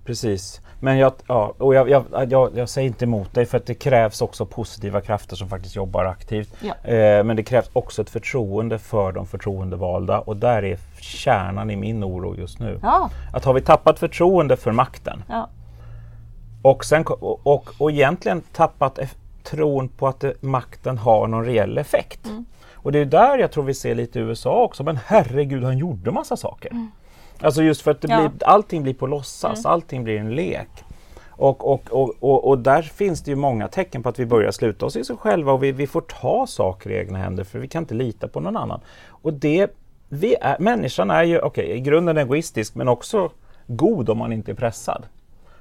[0.05, 0.61] Precis.
[0.81, 3.75] Men jag, ja, och jag, jag, jag, jag, säger inte emot dig för att det
[3.75, 6.55] krävs också positiva krafter som faktiskt jobbar aktivt.
[6.61, 6.90] Ja.
[6.90, 11.77] Eh, men det krävs också ett förtroende för de förtroendevalda och där är kärnan i
[11.77, 12.79] min oro just nu.
[12.83, 13.11] Ja.
[13.33, 15.49] Att har vi tappat förtroende för makten ja.
[16.62, 18.99] och, sen, och, och, och egentligen tappat
[19.43, 22.27] tron på att det, makten har någon reell effekt.
[22.27, 22.45] Mm.
[22.75, 24.83] Och det är där jag tror vi ser lite i USA också.
[24.83, 26.71] Men herregud, han gjorde massa saker.
[26.71, 26.90] Mm.
[27.44, 28.28] Alltså just för att det ja.
[28.28, 29.72] blir, allting blir på låtsas, mm.
[29.72, 30.68] allting blir en lek.
[31.37, 34.50] Och, och, och, och, och där finns det ju många tecken på att vi börjar
[34.50, 37.59] sluta oss i sig själva och vi, vi får ta saker i egna händer för
[37.59, 38.80] vi kan inte lita på någon annan.
[39.09, 39.76] Och det,
[40.09, 43.30] vi är, människan är ju, okej, okay, i grunden egoistisk men också
[43.66, 45.07] god om man inte är pressad.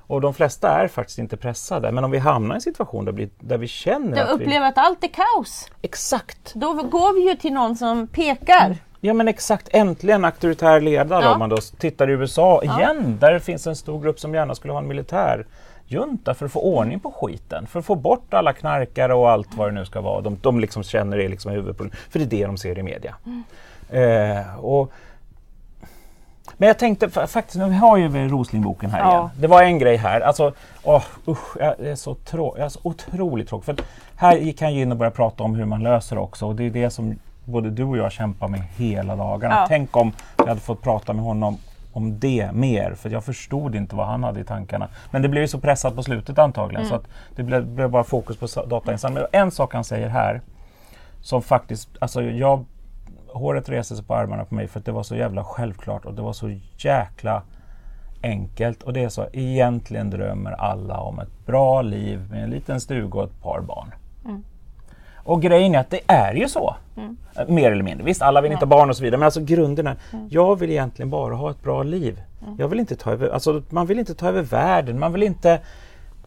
[0.07, 1.91] Och de flesta är faktiskt inte pressade.
[1.91, 4.65] Men om vi hamnar i en situation där vi, där vi känner att upplever vi...
[4.65, 5.71] att allt är kaos.
[5.81, 6.53] Exakt.
[6.53, 8.77] Då går vi ju till någon som pekar.
[9.05, 11.33] Ja men exakt, äntligen auktoritär ledare ja.
[11.33, 12.79] om man då tittar i USA ja.
[12.79, 13.17] igen.
[13.19, 15.45] Där finns en stor grupp som gärna skulle ha en militär
[15.85, 17.67] junta för att få ordning på skiten.
[17.67, 20.21] För att få bort alla knarkare och allt vad det nu ska vara.
[20.21, 21.99] De, de liksom känner det liksom huvudproblemet.
[22.09, 23.15] För det är det de ser i media.
[23.25, 23.43] Mm.
[23.89, 24.91] Eh, och
[26.57, 29.11] men jag tänkte faktiskt, nu har ju Roslingboken här ja.
[29.11, 29.29] igen.
[29.39, 32.79] Det var en grej här, alltså oh, usch, jag är så, trå jag är så
[32.83, 33.65] otroligt tråkig.
[33.65, 33.75] För
[34.15, 36.65] här gick han in och började prata om hur man löser det också och det
[36.65, 39.55] är det som både du och jag kämpar med hela dagarna.
[39.55, 39.65] Ja.
[39.67, 41.57] Tänk om jag hade fått prata med honom
[41.93, 44.89] om det mer, för jag förstod inte vad han hade i tankarna.
[45.11, 46.89] Men det blev ju så pressat på slutet antagligen mm.
[46.89, 49.23] så att det blev, blev, bara fokus på datainsamling.
[49.31, 50.41] En sak han säger här
[51.21, 52.65] som faktiskt, alltså jag
[53.27, 56.13] håret reste sig på armarna på mig för att det var så jävla självklart och
[56.13, 57.43] det var så jäkla
[58.23, 58.83] enkelt.
[58.83, 63.19] Och det är så, egentligen drömmer alla om ett bra liv med en liten stuga
[63.19, 63.93] och ett par barn.
[65.25, 65.33] Mm.
[65.33, 66.75] Och grejen är att det är ju så.
[66.97, 67.17] Mm.
[67.47, 68.05] Mer eller mindre.
[68.05, 69.17] Visst, alla vill inte ha barn och så vidare.
[69.17, 70.27] Men alltså grunden är, mm.
[70.29, 72.21] jag vill egentligen bara ha ett bra liv.
[72.41, 72.55] Mm.
[72.59, 74.99] Jag vill inte ta över, alltså, man vill inte ta över världen.
[74.99, 75.59] Man vill inte,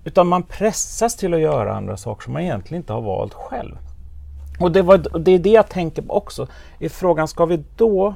[0.04, 3.78] utan man pressas till att göra andra saker som man egentligen inte har valt själv.
[4.60, 6.46] Och det, var, det är det jag tänker på också.
[6.78, 8.14] Är frågan, ska vi då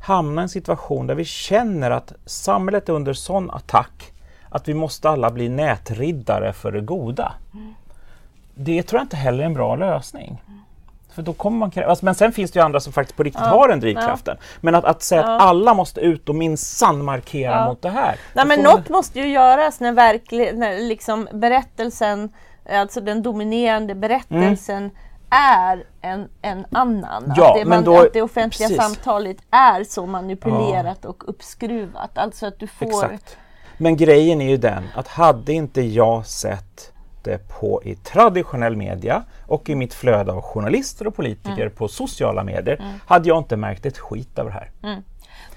[0.00, 4.12] hamna i en situation där vi känner att samhället är under sån attack
[4.48, 7.32] att vi måste alla bli nätriddare för det goda?
[8.64, 10.42] Det tror jag inte heller är en bra lösning.
[11.14, 13.42] För då kommer man alltså, men sen finns det ju andra som faktiskt på riktigt
[13.44, 14.36] ja, har den drivkraften.
[14.40, 14.46] Ja.
[14.60, 15.36] Men att, att säga ja.
[15.36, 18.16] att alla måste ut och minsann markera mot det här.
[18.34, 18.96] Nej, men något man...
[18.96, 22.32] måste ju göras när, verklig, när liksom berättelsen,
[22.70, 24.90] alltså den dominerande berättelsen mm
[25.30, 27.32] är en, en annan.
[27.36, 28.82] Ja, att, det, man, då, att det offentliga precis.
[28.84, 32.18] samtalet är så manipulerat och uppskruvat.
[32.18, 32.86] Alltså att du får...
[32.86, 33.36] Exakt.
[33.78, 39.24] Men grejen är ju den att hade inte jag sett det på i traditionell media
[39.46, 41.74] och i mitt flöde av journalister och politiker mm.
[41.74, 42.92] på sociala medier mm.
[43.06, 44.70] hade jag inte märkt ett skit av det här.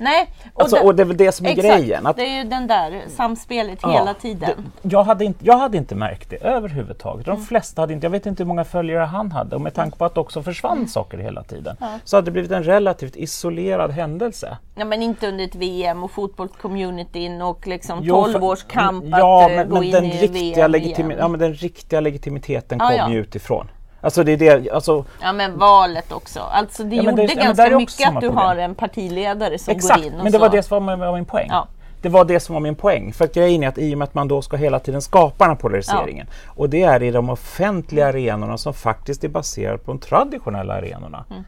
[0.03, 2.05] Nej, och, alltså, det, och det är väl det som är exakt, grejen.
[2.05, 4.71] Att, det är ju den där samspelet ja, hela tiden.
[4.81, 7.25] Det, jag, hade inte, jag hade inte märkt det överhuvudtaget.
[7.25, 7.45] De mm.
[7.45, 10.05] flesta hade inte, jag vet inte hur många följare han hade och med tanke på
[10.05, 10.87] att det också försvann mm.
[10.87, 11.99] saker hela tiden ja.
[12.03, 14.57] så hade det blivit en relativt isolerad händelse.
[14.75, 19.51] Ja men inte under ett VM och fotbollscommunityn och liksom 12 års kamp ja, att
[19.51, 21.11] men, gå men in den i riktiga VM.
[21.11, 23.67] Ja men den riktiga legitimiteten kom ju utifrån.
[24.03, 25.05] Alltså det är det, alltså...
[25.21, 26.39] Ja men valet också.
[26.39, 28.37] Alltså det ja, gjorde det, ganska ja, mycket att du problem.
[28.37, 31.25] har en partiledare som Exakt, går in och men det var det som var min
[31.25, 31.47] poäng.
[31.49, 31.67] Ja.
[32.01, 33.13] Det var det som var min poäng.
[33.13, 35.49] För grejen är att i och med att man då ska hela tiden skapa den
[35.49, 36.53] här polariseringen ja.
[36.55, 41.25] och det är i de offentliga arenorna som faktiskt är baserade på de traditionella arenorna
[41.29, 41.43] mm.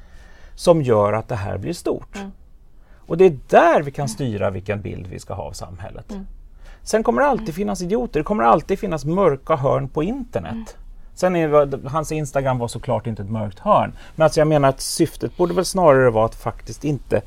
[0.56, 2.16] som gör att det här blir stort.
[2.16, 2.32] Mm.
[3.08, 6.12] Och det är där vi kan styra vilken bild vi ska ha av samhället.
[6.12, 6.28] Mm.
[6.84, 10.78] Sen kommer det alltid finnas idioter, det kommer alltid finnas mörka hörn på internet.
[11.16, 13.94] Sen är hans Instagram var såklart inte ett mörkt hörn.
[14.16, 17.22] Men alltså jag menar att syftet borde väl snarare vara att faktiskt inte,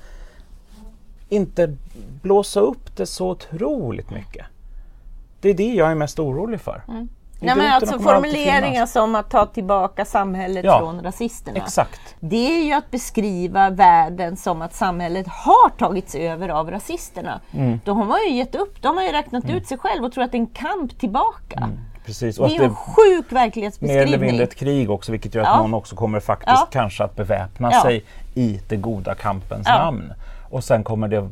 [1.28, 1.76] inte
[2.22, 4.46] blåsa upp det så otroligt mycket.
[5.40, 6.82] Det är det jag är mest orolig för.
[6.88, 7.08] Mm.
[7.40, 11.58] Nej, men alltså formuleringar som att ta tillbaka samhället ja, från rasisterna.
[11.58, 12.16] Exakt.
[12.20, 17.40] Det är ju att beskriva världen som att samhället har tagits över av rasisterna.
[17.50, 17.80] Mm.
[17.84, 19.56] Då har ju gett upp, de har ju räknat mm.
[19.56, 21.56] ut sig själv och tror att det är en kamp tillbaka.
[21.56, 21.78] Mm.
[22.08, 22.38] Precis.
[22.38, 23.96] Och det är en sjuk verklighetsbeskrivning.
[23.96, 25.62] Mer eller mindre ett krig också vilket gör att ja.
[25.62, 26.68] någon också kommer faktiskt ja.
[26.70, 27.82] kanske att beväpna ja.
[27.82, 30.12] sig i det goda kampens namn.
[30.50, 31.28] Och sen kommer det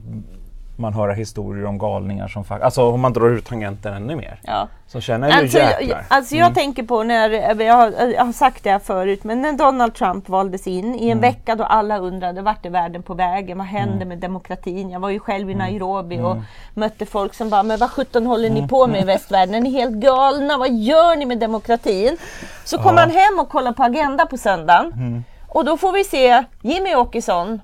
[0.78, 4.40] man höra historier om galningar som faktiskt, alltså om man drar ut tangenten ännu mer.
[4.42, 4.68] Ja.
[4.86, 6.04] Så känner jag alltså, jäklar.
[6.08, 6.54] Alltså jag mm.
[6.54, 7.30] tänker på när,
[7.62, 11.04] jag har, jag har sagt det här förut, men när Donald Trump valdes in i
[11.04, 11.20] en mm.
[11.20, 14.08] vecka då alla undrade vart är världen på vägen, vad händer mm.
[14.08, 14.90] med demokratin?
[14.90, 15.66] Jag var ju själv i mm.
[15.66, 16.44] Nairobi och mm.
[16.74, 19.54] mötte folk som bara, men vad sjutton håller ni på med i västvärlden?
[19.54, 20.58] Är ni helt galna?
[20.58, 22.16] Vad gör ni med demokratin?
[22.64, 23.00] Så kom ja.
[23.00, 27.60] han hem och kollade på Agenda på söndagen och då får vi se Jimmy Åkesson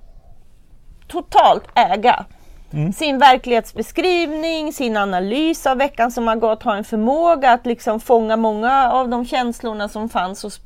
[1.08, 2.24] totalt äga
[2.72, 2.92] Mm.
[2.92, 8.36] Sin verklighetsbeskrivning, sin analys av veckan som har gått, har en förmåga att liksom fånga
[8.36, 10.60] många av de känslorna som fanns hos,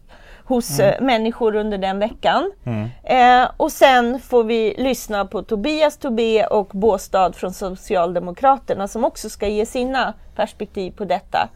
[0.45, 0.95] hos mm.
[0.95, 2.53] Eh, människor under den veckan.
[2.65, 2.89] Mm.
[3.05, 9.31] Eh, och sen får vi lyssna på Tobias Tobé och Båstad från Socialdemokraterna som också
[9.31, 11.49] ska ge sina perspektiv på detta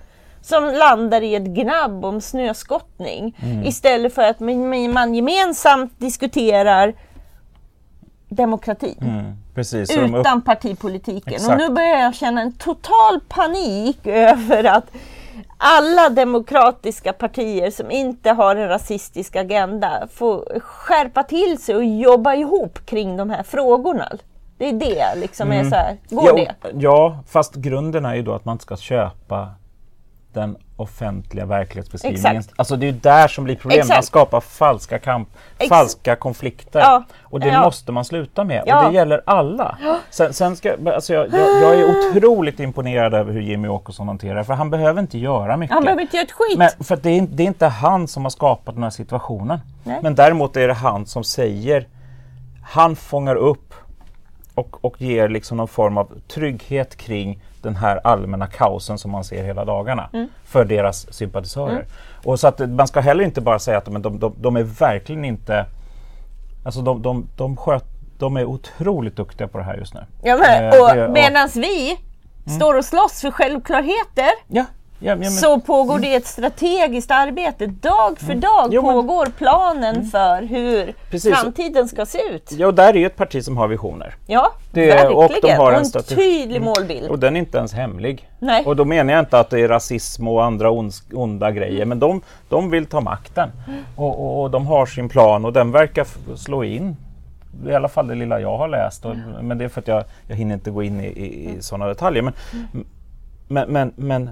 [0.43, 3.65] som landar i ett gnabb om snöskottning mm.
[3.65, 6.95] istället för att man gemensamt diskuterar
[8.29, 8.99] demokratin.
[9.01, 10.45] Mm, precis, utan upp...
[10.45, 11.33] partipolitiken.
[11.33, 11.53] Exakt.
[11.53, 14.85] Och nu börjar jag känna en total panik över att
[15.59, 22.35] alla demokratiska partier som inte har en rasistisk agenda får skärpa till sig och jobba
[22.35, 24.13] ihop kring de här frågorna.
[24.59, 25.67] Det är det liksom mm.
[25.67, 26.71] är så här, går ja, det?
[26.79, 29.49] Ja, fast grunden är ju då att man ska köpa
[30.33, 32.37] den offentliga verklighetsbeskrivningen.
[32.37, 32.55] Exakt.
[32.59, 33.89] Alltså det är där som blir problemet.
[33.89, 36.81] Man skapar falska kamp, Ex falska konflikter.
[36.81, 37.05] Ja.
[37.23, 37.61] Och det ja.
[37.61, 38.63] måste man sluta med.
[38.67, 38.85] Ja.
[38.85, 39.79] Och det gäller alla.
[40.11, 44.45] Sen, sen ska, alltså jag, jag, jag, är otroligt imponerad över hur Jimmy Åkesson hanterar
[44.45, 45.75] för han behöver inte göra mycket.
[45.75, 46.59] Han behöver inte göra ett skit.
[46.59, 49.59] Men, för det är, det är inte han som har skapat den här situationen.
[49.85, 49.99] Nej.
[50.03, 51.87] Men däremot är det han som säger,
[52.63, 53.75] han fångar upp
[54.55, 59.25] och, och ger liksom någon form av trygghet kring den här allmänna kaosen som man
[59.25, 60.29] ser hela dagarna mm.
[60.45, 61.71] för deras sympatisörer.
[61.71, 61.87] Mm.
[62.25, 65.25] Och så att man ska heller inte bara säga att de, de, de är verkligen
[65.25, 65.67] inte
[66.63, 67.85] Alltså de, de, de, sköt,
[68.19, 70.01] de är otroligt duktiga på det här just nu.
[70.23, 72.59] Ja, men, eh, och medan vi mm.
[72.59, 74.65] står och slåss för självklarheter ja.
[75.03, 76.11] Ja, men, så pågår mm.
[76.11, 77.67] det ett strategiskt arbete.
[77.67, 78.41] Dag för mm.
[78.41, 80.07] dag jo, pågår men, planen mm.
[80.11, 81.35] för hur Precis.
[81.35, 82.53] framtiden ska se ut.
[82.53, 84.15] Ja, och där är ju ett parti som har visioner.
[84.27, 85.13] Ja, det, verkligen.
[85.13, 86.65] Och, de har en, och en tydlig mm.
[86.65, 87.11] målbild.
[87.11, 88.29] Och den är inte ens hemlig.
[88.39, 88.65] Nej.
[88.65, 90.71] Och då menar jag inte att det är rasism och andra
[91.13, 93.51] onda grejer, men de, de vill ta makten.
[93.69, 93.81] Mm.
[93.97, 96.97] Och, och, och, de har sin plan och den verkar slå in
[97.67, 99.05] i alla fall det lilla jag har läst.
[99.05, 101.63] Och, men det är för att jag, jag hinner inte gå in i, i, i
[101.63, 102.23] sådana detaljer.
[102.23, 102.35] Men,
[103.49, 104.31] men, men, men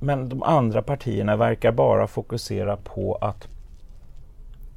[0.00, 3.48] men de andra partierna verkar bara fokusera på att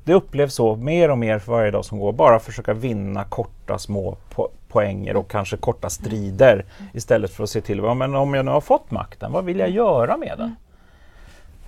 [0.03, 3.77] det upplevs så mer och mer för varje dag som går, bara försöka vinna korta
[3.77, 8.33] små po poänger och kanske korta strider istället för att se till, ja, men om
[8.33, 10.55] jag nu har fått makten, vad vill jag göra med den?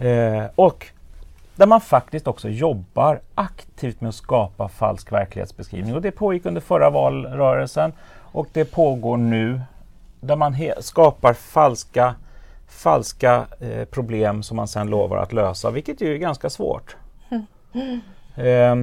[0.07, 0.87] Eh, och
[1.55, 5.95] där man faktiskt också jobbar aktivt med att skapa falsk verklighetsbeskrivning.
[5.95, 7.93] Och det pågick under förra valrörelsen
[8.31, 9.61] och det pågår nu
[10.21, 12.15] där man skapar falska
[12.69, 16.95] falska eh, problem som man sen lovar att lösa, vilket ju är ganska svårt.
[18.35, 18.75] Eh,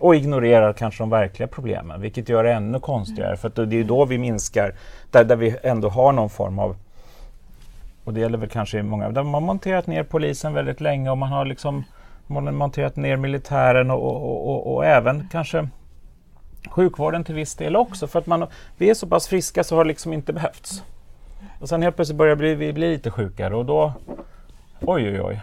[0.00, 3.36] och ignorerar kanske de verkliga problemen, vilket gör det ännu konstigare.
[3.36, 4.74] För det är ju då vi minskar,
[5.10, 6.76] där, där vi ändå har någon form av
[8.04, 11.10] och det gäller väl kanske i många, där man har monterat ner polisen väldigt länge
[11.10, 11.84] och man har liksom
[12.26, 15.68] man har monterat ner militären och, och, och, och, även kanske
[16.70, 18.06] sjukvården till viss del också.
[18.06, 18.46] För att man,
[18.76, 20.82] vi är så pass friska så har det liksom inte behövts.
[21.60, 23.92] Och sen helt plötsligt börjar vi bli, bli lite sjukare och då...
[24.80, 25.40] Oj, oj, oj.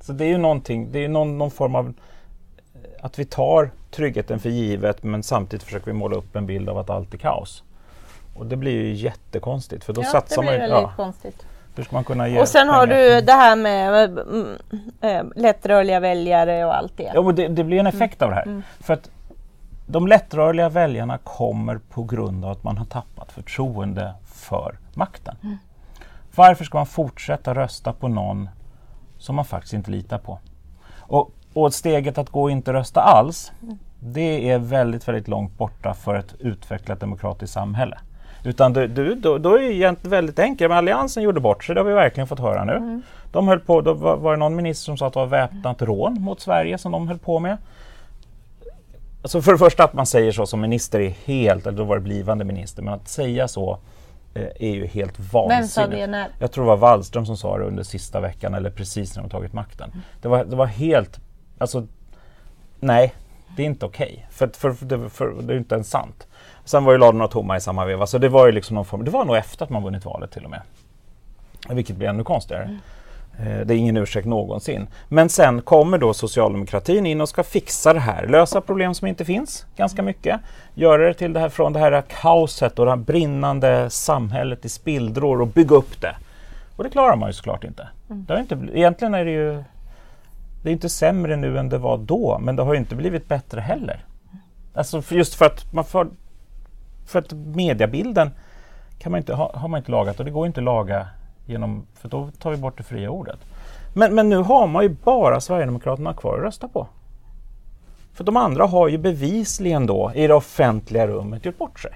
[0.00, 1.94] Så det är ju någonting, det är någon, någon form av
[3.00, 6.78] att vi tar tryggheten för givet men samtidigt försöker vi måla upp en bild av
[6.78, 7.62] att allt är kaos.
[8.34, 10.58] Och det blir ju jättekonstigt för då ja, satsar man ju...
[10.58, 11.46] Väldigt ja, konstigt.
[11.76, 12.74] Hur ska man kunna ge och sen pengar?
[12.74, 14.18] har du det här med
[15.00, 17.10] äh, lättrörliga väljare och allt det.
[17.14, 18.28] Ja, och det, det blir en effekt mm.
[18.28, 18.46] av det här.
[18.46, 18.62] Mm.
[18.80, 19.10] För att
[19.86, 24.14] de lättrörliga väljarna kommer på grund av att man har tappat förtroende
[24.46, 25.36] för makten.
[25.42, 25.56] Mm.
[26.34, 28.48] Varför ska man fortsätta rösta på någon
[29.18, 30.38] som man faktiskt inte litar på?
[30.98, 33.78] Och, och steget att gå och inte rösta alls, mm.
[34.00, 37.98] det är väldigt, väldigt långt borta för ett utvecklat demokratiskt samhälle.
[38.44, 40.70] Utan du, du, då, då är det väldigt enkelt.
[40.70, 42.72] Men Alliansen gjorde bort sig, det har vi verkligen fått höra nu.
[42.72, 43.02] Mm.
[43.32, 45.82] De höll på, då var, var det någon minister som sa att det var väpnat
[45.82, 47.56] rån mot Sverige som de höll på med.
[49.22, 51.96] Alltså för det första att man säger så som minister är helt, eller då var
[51.96, 53.78] det blivande minister, men att säga så
[54.40, 55.50] är ju helt vansinnigt.
[55.62, 56.28] Vem sa det när?
[56.38, 59.30] Jag tror det var Wallström som sa det under sista veckan eller precis när de
[59.30, 59.92] tagit makten.
[60.22, 61.20] Det, var, det var helt,
[61.58, 61.86] alltså
[62.80, 63.14] nej,
[63.56, 64.26] det är inte okej.
[64.30, 66.26] För, för, för, det- för det är inte ens sant.
[66.64, 69.04] Sen var ju ladorna tomma i samma veva, så det var ju liksom någon form,
[69.04, 70.62] det var nog efter att man vunnit valet till och med.
[71.68, 72.62] Vilket blir ännu konstigare.
[72.64, 72.70] Eh,
[73.38, 74.86] Det är ingen ursäkt någonsin.
[75.08, 78.26] Men sen kommer då socialdemokratin in och ska fixa det här.
[78.26, 80.40] Lösa problem som inte finns, ganska mycket.
[80.74, 84.68] Göra det till det här från det här kaoset och det här brinnande samhället i
[84.68, 86.16] spillror och bygga upp det.
[86.76, 87.88] Och det klarar man ju såklart inte.
[88.08, 89.64] Det har inte egentligen är det ju
[90.62, 93.28] det är inte sämre nu än det var då, men det har ju inte blivit
[93.28, 94.04] bättre heller.
[94.74, 96.08] Alltså för just för att man får,
[97.06, 98.30] för att mediebilden
[98.98, 101.06] kan man inte, ha, har man inte lagat och det går inte att laga
[101.46, 103.38] genom, för då tar vi bort det fria ordet.
[103.94, 106.86] Men, men nu har man ju bara Sverigedemokraterna kvar att rösta på.
[108.14, 111.92] För de andra har ju bevisligen då i det offentliga rummet gjort bort sig.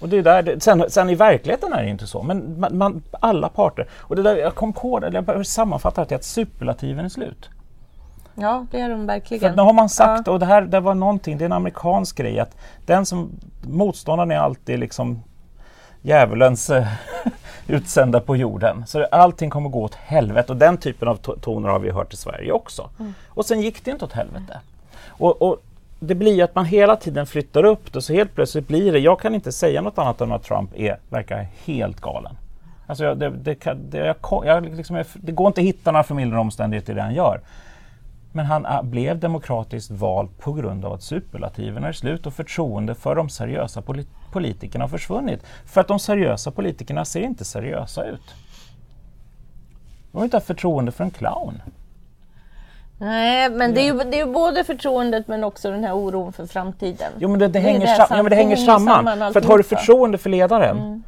[0.00, 2.78] Och det är där det, sen, sen i verkligheten är det inte så, men man,
[2.78, 3.88] man, alla parter.
[3.92, 7.50] Och det där, jag kom på det, jag sammanfattar det till att superlativen är slut.
[8.34, 9.56] Ja, det är de För verkligen.
[9.56, 12.38] nu har man sagt, och det här det var någonting, det är en amerikansk grej,
[12.38, 15.22] att den som motståndaren är alltid liksom
[16.02, 16.86] djävulens eh,
[17.72, 18.86] utsända på jorden.
[18.86, 22.12] Så allting kommer gå åt helvete och den typen av to- toner har vi hört
[22.12, 22.90] i Sverige också.
[23.28, 24.60] Och sen gick det inte åt helvete.
[25.08, 25.62] Och, och
[26.00, 28.98] det blir ju att man hela tiden flyttar upp det så helt plötsligt blir det,
[28.98, 32.36] jag kan inte säga något annat än att Trump är, verkar helt galen.
[32.86, 36.40] Alltså jag, det, det, det, jag, jag, liksom, det går inte att hitta några förmildrande
[36.40, 37.40] omständigheter i det han gör.
[38.32, 43.14] Men han blev demokratiskt vald på grund av att superlativen är slut och förtroende för
[43.14, 45.46] de seriösa poli- politikerna har försvunnit.
[45.66, 48.34] För att de seriösa politikerna ser inte seriösa ut.
[50.12, 51.62] De vill inte ha förtroende för en clown.
[52.98, 56.32] Nej, men det är, ju, det är ju både förtroendet men också den här oron
[56.32, 57.12] för framtiden.
[57.18, 59.32] Jo men det, det, hänger, det sam- sam- ja, men det hänger samman.
[59.32, 61.02] för att har du förtroende för ledaren,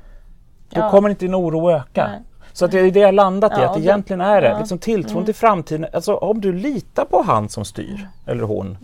[0.70, 0.90] då Ja.
[0.90, 2.06] kommer inte din oro öka.
[2.08, 2.20] Nej.
[2.56, 4.48] Så att det är det jag landat i, Ja, att och då- egentligen är det
[4.48, 4.58] ja.
[4.58, 5.86] liksom tilltron till framtiden.
[5.92, 8.78] Alltså om du litar på han som styr, eller hon,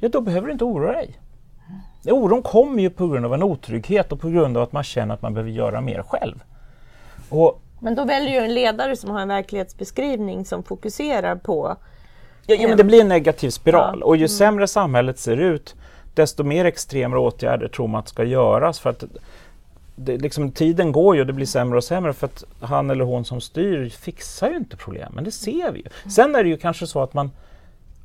[0.00, 1.18] ja då behöver du inte oroa dig.
[2.10, 5.14] Oron kommer ju på grund av en otrygghet och på grund av att man känner
[5.14, 6.42] att man behöver göra mer själv.
[7.28, 11.76] Och Men då väljer ju en ledare som har en verklighetsbeskrivning som fokuserar på
[12.46, 13.92] Ja, ja, men det blir en negativ spiral Ja.
[13.92, 14.02] Mm.
[14.02, 15.74] och ju sämre samhället ser ut
[16.14, 19.04] desto mer extrema åtgärder tror man att ska göras för att
[19.96, 23.04] det, liksom, tiden går ju och det blir sämre och sämre för att han eller
[23.04, 26.10] hon som styr fixar ju inte problemen, det ser vi ju.
[26.10, 27.30] Sen är det ju kanske så att man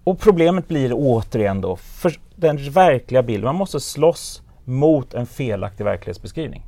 [0.04, 5.84] och problemet blir återigen då för den verkliga bilden, man måste slåss mot en felaktig
[5.84, 6.66] verklighetsbeskrivning.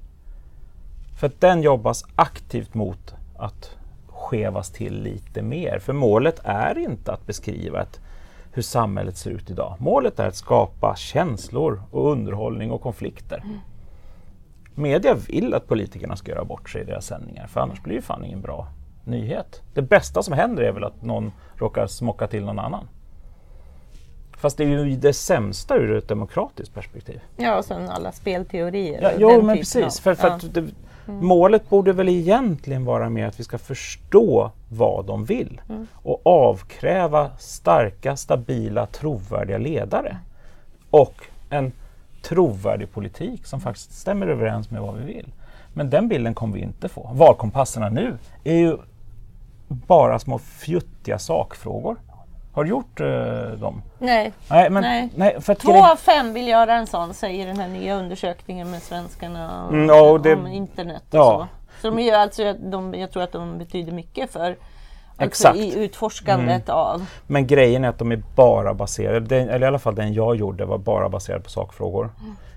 [1.19, 5.79] För att den jobbas aktivt mot att skevas till lite mer.
[5.79, 7.99] För målet är inte att beskriva ett,
[8.51, 9.75] hur samhället ser ut idag.
[9.79, 13.43] Målet är att skapa känslor och underhållning och konflikter.
[14.75, 18.01] Media vill att politikerna ska göra bort sig i deras sändningar för annars blir det
[18.01, 18.67] fan ingen bra
[19.05, 19.61] nyhet.
[19.73, 22.87] Det bästa som händer är väl att någon råkar smocka till någon annan.
[24.37, 27.21] Fast det är ju det sämsta ur ett demokratiskt perspektiv.
[27.37, 29.01] ja, och sen alla spelteorier.
[29.01, 29.83] Ja, jo, men precis.
[29.99, 30.33] av- För, för ja.
[30.35, 30.65] att det,
[31.05, 35.87] Målet borde väl egentligen vara mer att vi ska förstå vad de vill Mm.
[35.93, 40.17] och avkräva starka, stabila, trovärdiga ledare.
[40.89, 41.13] Och
[41.49, 41.71] en
[42.23, 45.27] trovärdig politik som faktiskt stämmer överens med vad vi vill.
[45.73, 47.09] Men den bilden kommer vi inte få.
[47.13, 48.77] Valkompasserna nu är ju
[49.67, 51.95] bara små fjuttiga sakfrågor.
[52.53, 53.81] Har du gjort eh, dem?
[53.99, 55.09] Nej, Nej, men, Nej.
[55.15, 55.37] nej.
[55.59, 59.73] två av fem vill göra en sån, säger den här nya undersökningen med svenskarna och,
[59.73, 61.47] Mm, ja, det- om internet och ja.
[61.81, 61.81] så.
[61.81, 64.55] Så de är alltså, de, jag tror att de betyder mycket för
[65.17, 65.55] alltså Exakt.
[65.55, 65.69] Mm.
[65.69, 69.79] i utforskandet av Men grejen är att de är bara baserade, den, eller i alla
[69.79, 72.09] fall den jag gjorde var bara baserad på sakfrågor.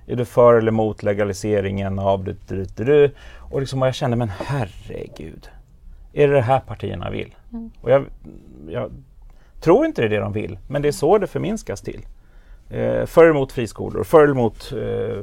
[0.07, 3.11] Är du för eller emot legaliseringen av det, det, det, det?
[3.39, 5.49] Och liksom, och jag kände, men herregud.
[6.13, 7.35] Är det det här partierna vill?
[7.81, 8.05] Och jag,
[8.69, 8.91] jag
[9.61, 12.07] tror inte det är det de vill, men det är så det förminskas till.
[12.71, 15.23] Eh, för eller emot friskolor, för eller emot eh,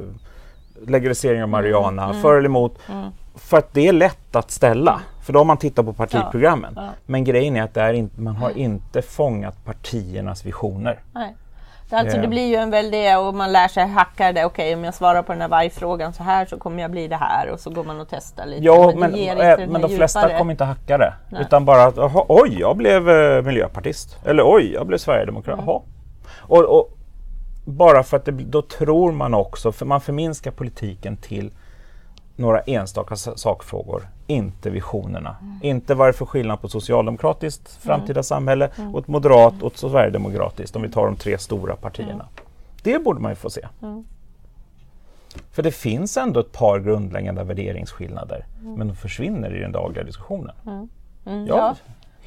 [0.86, 2.78] legalisering av marijuana, för eller emot
[3.34, 6.72] för att det är lätt att ställa, för då har man tittat på partiprogrammen.
[6.76, 6.90] Ja, ja.
[7.06, 10.98] Men grejen är att är inte, man har inte fångat partiernas visioner.
[11.14, 11.34] Nej.
[11.90, 12.22] Alltså, Eh.
[12.22, 14.44] det blir ju en väldig, och man lär sig hacka det.
[14.44, 17.16] Okej, om jag svarar på den här vargfrågan så här så kommer jag bli det
[17.16, 18.64] här och så går man och testar lite.
[18.64, 21.14] Ja, men, eh, inte den men de flesta djupare- kommer inte hacka det.
[21.28, 21.42] Nej.
[21.42, 24.18] Utan bara att "Jaha, oj, jag blev eh, miljöpartist.
[24.24, 25.58] Eller oj, jag blev sverigedemokrat.
[25.58, 25.68] Mm.
[25.68, 25.84] Och,
[26.78, 26.90] och
[27.64, 31.50] bara för att det, då tror man också, för man förminskar politiken till
[32.36, 35.36] några enstaka sakfrågor, inte visionerna.
[35.40, 35.58] Mm.
[35.62, 38.24] Inte vad det är för skillnad på socialdemokratiskt framtida mm.
[38.24, 42.12] samhälle och ett moderat och ett sverigedemokratiskt, om vi tar de tre stora partierna.
[42.12, 42.26] Mm.
[42.82, 43.68] Det borde man ju få se.
[43.82, 44.04] Mm.
[45.50, 48.74] För det finns ändå ett par grundläggande värderingsskillnader, mm.
[48.74, 50.54] men de försvinner i den dagliga diskussionen.
[50.66, 50.88] Mm.
[51.26, 51.74] Mm, ja.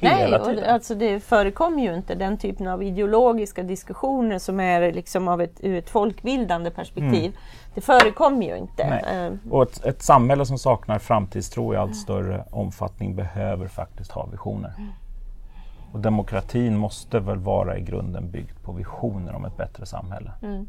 [0.00, 5.28] Nej, och, alltså det förekommer ju inte den typen av ideologiska diskussioner som är liksom
[5.28, 7.24] av ett, ur ett folkbildande perspektiv.
[7.24, 7.32] Mm.
[7.78, 8.86] Det förekommer ju inte.
[8.90, 9.26] Nej.
[9.26, 14.26] Eh, och ett, ett, samhälle som saknar framtidstro i allt större omfattning behöver faktiskt ha
[14.26, 14.74] visioner.
[14.78, 14.90] Mm.
[15.92, 20.32] Och demokratin måste väl vara i grunden byggd på visioner om ett bättre samhälle.
[20.42, 20.66] Mm.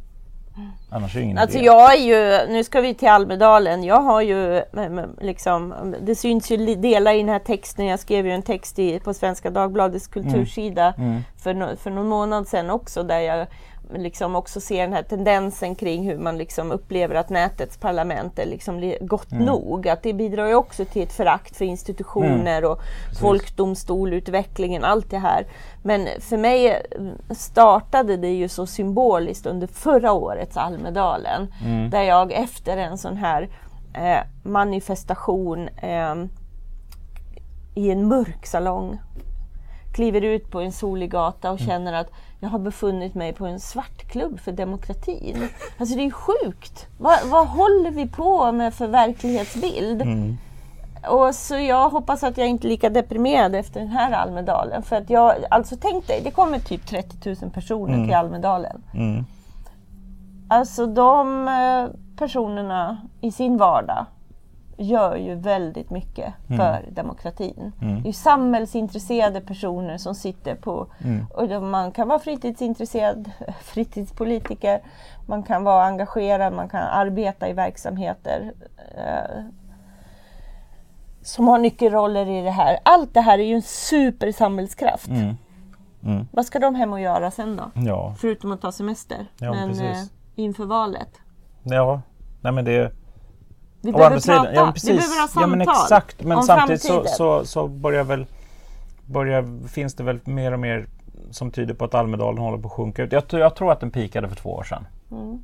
[0.89, 1.65] Annars är det ingen alltså idé.
[1.65, 4.61] jag är ju, nu ska vi till Almedalen, jag har ju
[5.21, 8.99] liksom, det syns ju delar i den här texten, jag skrev ju en text i,
[8.99, 11.09] på Svenska Dagbladets kultursida mm.
[11.09, 11.21] Mm.
[11.37, 13.47] För, för någon månad sedan också där jag
[13.95, 18.45] liksom också ser den här tendensen kring hur man liksom upplever att nätets parlament är
[18.45, 19.45] liksom gott mm.
[19.45, 19.87] nog.
[19.87, 22.71] Att det bidrar ju också till ett förakt för institutioner mm.
[22.71, 23.19] och Precis.
[23.19, 25.47] folkdomstolutvecklingen, allt det här.
[25.83, 26.81] Men för mig
[27.29, 31.53] startade det ju så symboliskt under förra årets Almedalen.
[31.65, 31.89] Mm.
[31.89, 33.49] Där jag efter en sån här
[33.93, 36.15] eh, manifestation eh,
[37.75, 38.99] i en mörk salong
[39.93, 41.69] kliver ut på en solig gata och mm.
[41.69, 45.47] känner att jag har befunnit mig på en svartklubb för demokratin.
[45.77, 46.87] Alltså det är sjukt!
[46.97, 50.01] Vad, vad håller vi på med för verklighetsbild?
[50.01, 50.37] Mm.
[51.07, 54.83] Och så jag hoppas att jag inte är lika deprimerad efter den här Almedalen.
[54.83, 58.07] För att jag, alltså tänk dig, det kommer typ 30 000 personer mm.
[58.07, 58.81] till Almedalen.
[58.93, 59.25] Mm.
[60.47, 64.05] Alltså de eh, personerna i sin vardag
[64.79, 66.57] gör ju väldigt mycket mm.
[66.57, 67.71] för demokratin.
[67.81, 68.03] Mm.
[68.03, 70.87] Det är samhällsintresserade personer som sitter på...
[71.03, 71.25] Mm.
[71.33, 74.81] Och man kan vara fritidsintresserad, fritidspolitiker,
[75.25, 78.53] man kan vara engagerad, man kan arbeta i verksamheter
[78.97, 79.43] eh,
[81.21, 82.79] som har nyckelroller i det här.
[82.83, 85.07] Allt det här är ju en supersamhällskraft.
[85.07, 85.35] Mm.
[86.03, 86.27] Mm.
[86.31, 87.71] Vad ska de hem och göra sen då?
[87.73, 88.15] Ja.
[88.17, 89.25] Förutom att ta semester.
[89.39, 89.97] Ja, men, eh,
[90.35, 91.09] inför valet.
[91.63, 92.01] Ja,
[92.41, 92.91] nej men det
[93.81, 94.89] vi behöver prata, sidan, ja, precis.
[94.89, 96.23] vi behöver ha samtal ja, men exakt.
[96.23, 98.25] Men samtidigt så, så, så, börjar väl,
[99.05, 100.87] börjar, finns det väl mer och mer
[101.31, 103.11] som tyder på att Almedalen håller på att sjunka ut.
[103.11, 104.87] Jag, jag tror att den pikade för två år sedan.
[105.11, 105.39] Mm.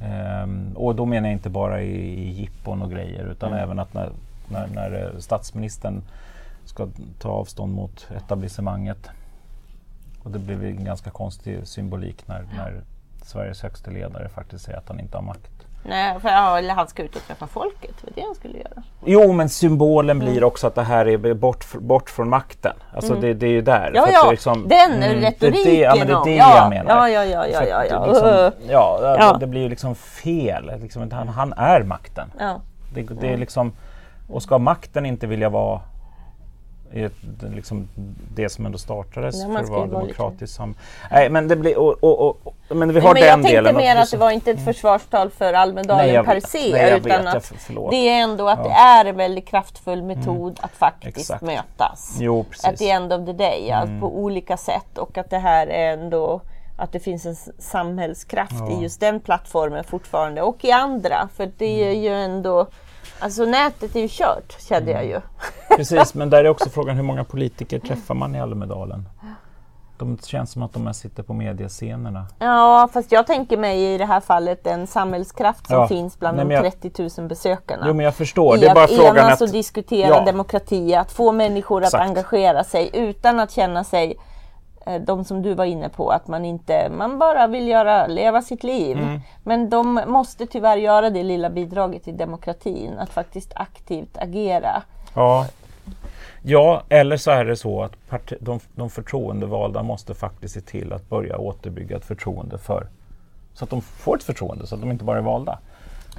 [0.00, 3.64] Ehm, och då menar jag inte bara i, i jippon och grejer utan mm.
[3.64, 4.10] även att när,
[4.48, 6.02] när, när statsministern
[6.64, 9.08] ska ta avstånd mot etablissemanget.
[10.22, 12.82] Och det blev en ganska konstig symbolik när, när
[13.22, 15.59] Sveriges högste ledare faktiskt säger att han inte har makt.
[15.82, 17.94] Nej, för, ja, eller han ska ut och träffa folket.
[18.00, 18.82] Det var det han skulle göra.
[19.04, 20.32] Jo, men symbolen mm.
[20.32, 22.76] blir också att det här är bort, bort från makten.
[22.94, 23.22] Alltså mm.
[23.22, 23.92] det, det, är ju där.
[23.94, 24.30] Ja, ja.
[24.30, 25.64] Liksom, den mm, retoriken.
[25.64, 26.56] Det, ja, men det är det ja.
[26.56, 27.08] jag menar.
[27.08, 27.46] Ja, ja, ja.
[27.46, 28.06] ja, ja, ja.
[28.06, 30.72] Liksom, ja, ja, Det blir ju liksom fel.
[30.82, 32.32] Liksom, han, han är makten.
[32.38, 32.60] Ja.
[32.94, 33.72] Det, det är liksom,
[34.28, 35.80] och ska makten inte vilja vara
[36.94, 37.10] är
[37.54, 37.88] liksom
[38.34, 40.56] det som ändå startades Nej, för att vara demokratiskt.
[40.56, 40.74] Som,
[41.10, 43.82] nej, men det blir, och, och, och, men vi har Nej, den men jag tänkte
[43.82, 44.74] mer att det var inte ett mm.
[44.74, 48.58] försvarstal för Almedalen nej, per se, nej, utan vet, att jag, det är ändå att
[48.58, 48.64] ja.
[48.64, 50.56] det är en väldigt kraftfull metod mm.
[50.60, 51.42] att faktiskt Exakt.
[51.42, 52.16] mötas.
[52.20, 52.64] Jo, precis.
[52.64, 54.00] At the end of the day, mm.
[54.00, 56.40] på olika sätt och att det här är ändå
[56.76, 58.70] att det finns en samhällskraft ja.
[58.70, 62.02] i just den plattformen fortfarande och i andra, för det är mm.
[62.02, 62.66] ju ändå
[63.20, 65.10] Alltså nätet är ju kört, kände jag ju.
[65.10, 65.22] Mm.
[65.76, 69.08] Precis, men där är också frågan hur många politiker träffar man i Almedalen?
[69.98, 72.26] De känns som att de sitter på mediescenerna.
[72.38, 75.88] Ja, fast jag tänker mig i det här fallet en samhällskraft som ja.
[75.88, 77.84] finns bland Nej, de 30 000 besökarna.
[77.86, 78.56] Jo, men jag förstår.
[78.56, 80.24] I det är bara att frågan enas och diskutera ja.
[80.24, 81.94] demokrati, att få människor Exakt.
[81.94, 84.16] att engagera sig utan att känna sig
[84.98, 88.64] de som du var inne på, att man inte, man bara vill göra, leva sitt
[88.64, 88.98] liv.
[88.98, 89.20] Mm.
[89.44, 94.82] Men de måste tyvärr göra det lilla bidraget till demokratin, att faktiskt aktivt agera.
[95.14, 95.46] Ja,
[96.42, 100.92] ja eller så är det så att parti, de, de förtroendevalda måste faktiskt se till
[100.92, 102.86] att börja återbygga ett förtroende för,
[103.54, 105.58] så att de får ett förtroende, så att de inte bara är valda.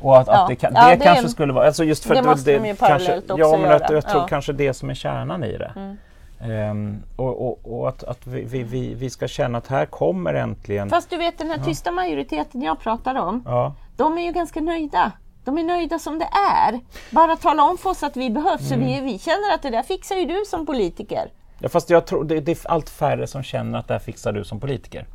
[0.01, 0.41] Och att, ja.
[0.41, 2.67] att det, kan, ja, det, det, kanske skulle vara, alltså just för det måste de
[2.67, 3.80] ju parallellt kanske, också ja, men göra.
[3.80, 5.72] Jag, jag tror kanske det som är kärnan i det.
[5.76, 5.97] Mm.
[6.45, 10.89] Um, och, och, och, att, att vi, vi, vi, ska känna att här kommer äntligen...
[10.89, 13.75] Fast du vet den här tysta majoriteten jag pratar om, ja.
[13.97, 15.11] de är ju ganska nöjda.
[15.43, 16.79] De är nöjda som det är.
[17.09, 18.87] Bara tala om för oss att vi behövs, mm.
[18.87, 21.31] så vi, vi känner att det där fixar ju du som politiker.
[21.59, 24.31] Ja, fast jag tror det, det är allt färre som känner att det här fixar
[24.31, 25.05] du som politiker.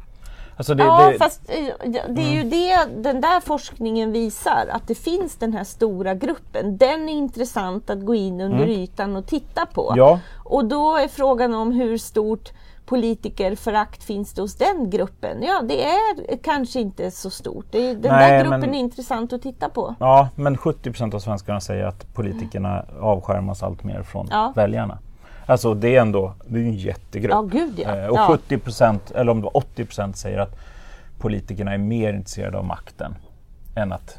[0.57, 2.51] Alltså det, ja, det, fast eh, det är ju mm.
[2.51, 6.77] det den där forskningen visar, att det finns den här stora gruppen.
[6.77, 8.71] Den är intressant att gå in under mm.
[8.71, 9.93] ytan och titta på.
[9.97, 10.21] Ja.
[10.45, 12.53] Och då är frågan om hur stort
[12.87, 15.43] politikerförakt finns det hos den gruppen?
[15.43, 17.67] Ja, det är kanske inte så stort.
[17.71, 19.95] Det, den Nej, där gruppen men- är intressant att titta på.
[20.01, 24.53] Ja, men 70 procent av svenskarna säger att politikerna avskärmas allt mer från Ja.
[24.57, 24.99] väljarna.
[25.47, 27.31] Alltså det är ändå det är en jättegrupp.
[27.31, 27.97] Ja, gud ja.
[27.97, 28.27] Eh, och ja.
[28.29, 30.59] 70 procent, eller om det var 80 procent, säger att
[31.19, 33.15] politikerna är mer intresserade av makten
[33.75, 34.19] än att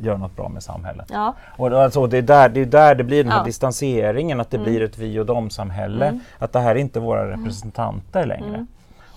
[0.00, 1.06] göra något bra med samhället.
[1.12, 1.34] Ja.
[1.56, 3.40] Och alltså, det, är där, det är där det blir den här Ja.
[3.40, 3.46] Mm.
[3.46, 6.20] distanseringen, att det blir ett vi och dom-samhälle.
[6.38, 8.66] Att det här är inte våra representanter längre.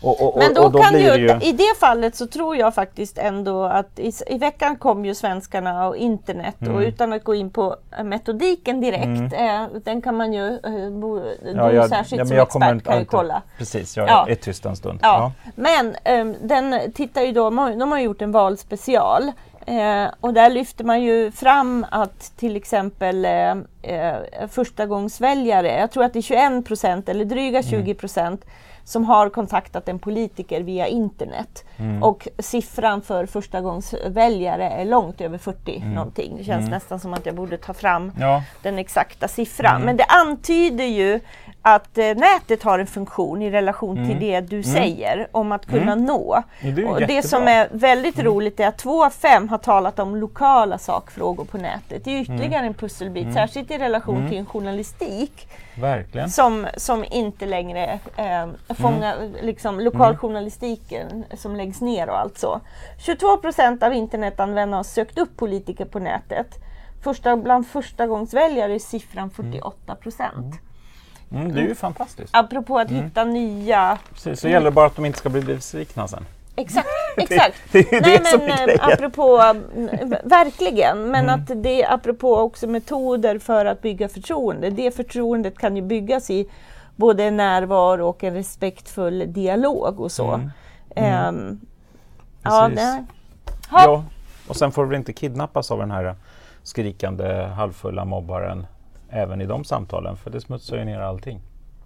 [0.04, 1.30] Och, och, Men och, då, och då kan ju, ju...
[1.42, 5.88] i det fallet så tror jag faktiskt ändå att i, i veckan kom ju svenskarna
[5.88, 6.82] och internet och Mm.
[6.84, 11.20] utan att gå in på eh, metodiken direkt, eh, den kan man ju, eh, bo,
[11.44, 13.42] du jag- särskilt ja, som jag expert inte- kan ju kolla.
[13.58, 14.26] Precis, jag Ja.
[14.30, 15.00] är tyst en stund.
[15.02, 15.32] Ja.
[15.56, 19.32] Men ehm, den tittar ju då, de har- gjort en valspecial
[19.66, 23.52] eh, och där lyfter man ju fram att till exempel eh,
[23.82, 24.16] eh,
[24.50, 28.46] förstagångsväljare, jag tror att det är 21 procent eller dryga 20 procent
[28.86, 31.64] som har kontaktat en politiker via internet.
[32.02, 36.36] Och siffran för förstagångsväljare är långt över 40 någonting.
[36.38, 38.44] Det känns nästan som att jag borde ta fram Ja.
[38.62, 39.82] den exakta siffran.
[39.82, 41.20] Men det antyder ju
[41.62, 45.96] att eh, nätet har en funktion i relation till det du säger om att kunna
[45.96, 46.44] nå.
[46.62, 50.00] Ja, det och det som är väldigt roligt är att två av fem har talat
[50.00, 52.04] om lokala sakfrågor på nätet.
[52.06, 55.48] Det är ytterligare en pusselbit, särskilt i relation till en journalistik
[55.80, 56.30] Verkligen.
[56.30, 62.62] som, som inte längre eh, fångar liksom, lokaljournalistiken som läggs ner och allt så.
[62.98, 66.48] 22 procent av internetanvändarna har sökt upp politiker på nätet.
[67.04, 70.56] Första, bland förstagångsväljare är siffran 48 procent.
[71.32, 72.30] Mm, det är ju fantastiskt.
[72.36, 73.98] Apropå att hitta nya...
[74.14, 76.26] Precis, så gäller det bara att de inte ska bli besvikna sen.
[76.56, 77.62] Exakt, exakt.
[77.72, 82.38] det Nej, det som men, är eh, apropå, mm, verkligen, men att det är apropå
[82.38, 84.70] också metoder för att bygga förtroende.
[84.70, 86.50] Det förtroendet kan ju byggas i
[86.96, 90.32] både närvaro och en respektfull dialog och så.
[90.32, 90.50] Mm.
[90.96, 91.60] Ehm,
[92.44, 92.86] ja, Precis.
[92.86, 93.04] nej.
[93.72, 93.84] Ha.
[93.84, 94.04] Ja,
[94.48, 96.16] och sen får vi inte kidnappas av den här
[96.64, 98.68] skrikande halvfulla mobbaren
[99.10, 101.42] även i de samtalen, för det smutsar ju ner allting.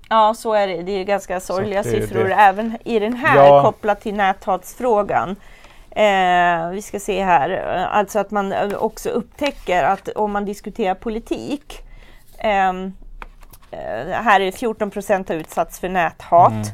[0.09, 0.81] ja, så är det.
[0.81, 2.33] Det är ganska sorgliga det siffror det.
[2.33, 3.61] även i den här Ja.
[3.63, 5.35] kopplat till näthatsfrågan.
[5.91, 7.49] Eh, vi ska se här,
[7.91, 11.73] alltså att man eh, också upptäcker att om man diskuterar politik
[12.37, 12.73] eh,
[14.11, 16.51] här är 14 procent har utsatts för näthat.
[16.51, 16.65] Mm.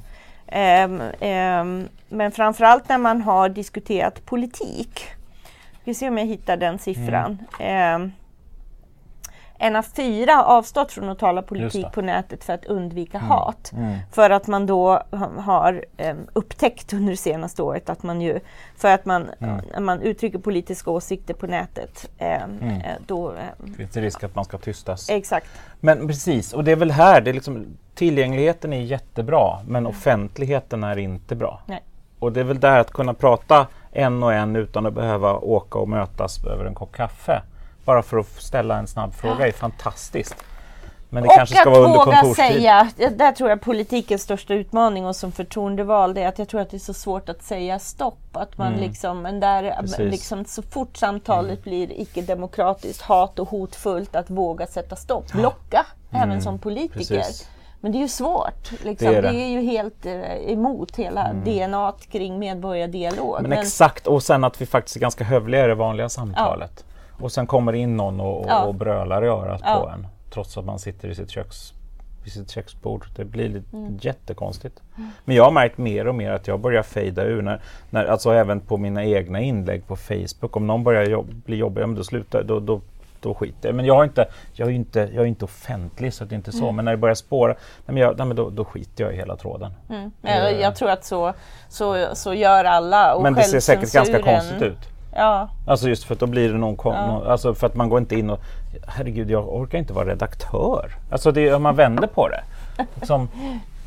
[0.47, 5.05] Ehm, ehm, men framförallt när man har diskuterat politik.
[5.83, 7.37] Vi ska se om jag hittar den siffran.
[7.59, 8.01] Mm.
[8.03, 8.11] Ehm,
[9.63, 13.71] en av fyra har avstått från att tala politik på nätet för att undvika hat.
[13.73, 13.97] Mm.
[14.11, 18.39] För att man då ha- har eh, upptäckt under det senaste året att man ju,
[18.77, 19.61] för att man, Mm.
[19.73, 23.33] när man uttrycker politiska åsikter på nätet, eh, eh, då,
[23.77, 25.09] Finns det risk att man ska tystas?
[25.09, 25.47] exakt.
[25.79, 30.83] Men precis, och det är väl här, det är liksom, tillgängligheten är jättebra, men offentligheten
[30.83, 31.61] är inte bra.
[31.65, 31.83] Nej.
[32.19, 35.79] Och det är väl där att kunna prata en och en utan att behöva åka
[35.79, 37.41] och mötas över en kopp kaffe.
[37.85, 40.35] Bara för att ställa en snabb fråga är fantastiskt.
[41.09, 42.35] Men det och kanske ska vara under kontorstid.
[42.35, 46.61] säga, det- där tror jag politikens största utmaning och som förtroendevald är att jag tror
[46.61, 48.19] att det är så svårt att säga stopp.
[48.31, 49.75] Att man liksom, men där, Mm.
[49.81, 49.99] Precis.
[49.99, 50.11] Mm.
[50.11, 55.31] liksom, så fort samtalet blir icke-demokratiskt, hat och hotfullt, att våga sätta stopp.
[55.31, 57.13] Blocka även som politiker.
[57.15, 57.23] Mm.
[57.23, 57.47] Precis.
[57.81, 58.71] Men det är ju svårt.
[58.83, 59.07] Liksom.
[59.07, 59.29] Det Det, är är det.
[59.29, 59.51] Mm.
[59.51, 63.41] ju helt eh, emot hela DNA kring medborgardialog.
[63.41, 66.85] Men exakt, och sen att vi faktiskt är ganska hövliga i det vanliga samtalet.
[67.23, 68.63] Och sen kommer det in någon och, och, Ja.
[68.63, 69.79] och brölar i örat Ja.
[69.81, 70.07] på en.
[70.33, 71.73] Trots att man sitter i sitt, köks,
[72.23, 73.05] vid sitt köksbord.
[73.15, 73.97] Det blir lite Mm.
[74.01, 74.81] jättekonstigt.
[75.25, 77.41] Men jag har märkt mer och mer att jag börjar fejda ur.
[77.41, 80.55] När, när, alltså även på mina egna inlägg på Facebook.
[80.55, 82.81] Om någon börjar jobb, bli jobbig, ja, men då slutar då, då,
[83.21, 86.25] då skiter jag Men jag, har inte, jag, är inte, jag är inte offentlig så
[86.25, 86.63] det är inte så.
[86.63, 86.75] Mm.
[86.75, 89.35] Men när det börjar spåra, nej, men jag, nej, då, då skiter jag i hela
[89.35, 89.73] tråden.
[89.89, 90.11] Mm.
[90.21, 91.33] Jag, jag tror att så,
[91.69, 93.15] så, så gör alla.
[93.15, 94.77] Och Men det ser säkert ganska konstigt ut.
[95.15, 97.07] Ja, Alltså just för att då blir det någon, Ja.
[97.07, 98.39] någon alltså för att man går inte in och
[98.87, 100.91] herregud jag orkar inte vara redaktör.
[101.11, 102.43] Alltså det, om man vänder på det.
[102.95, 103.29] Liksom,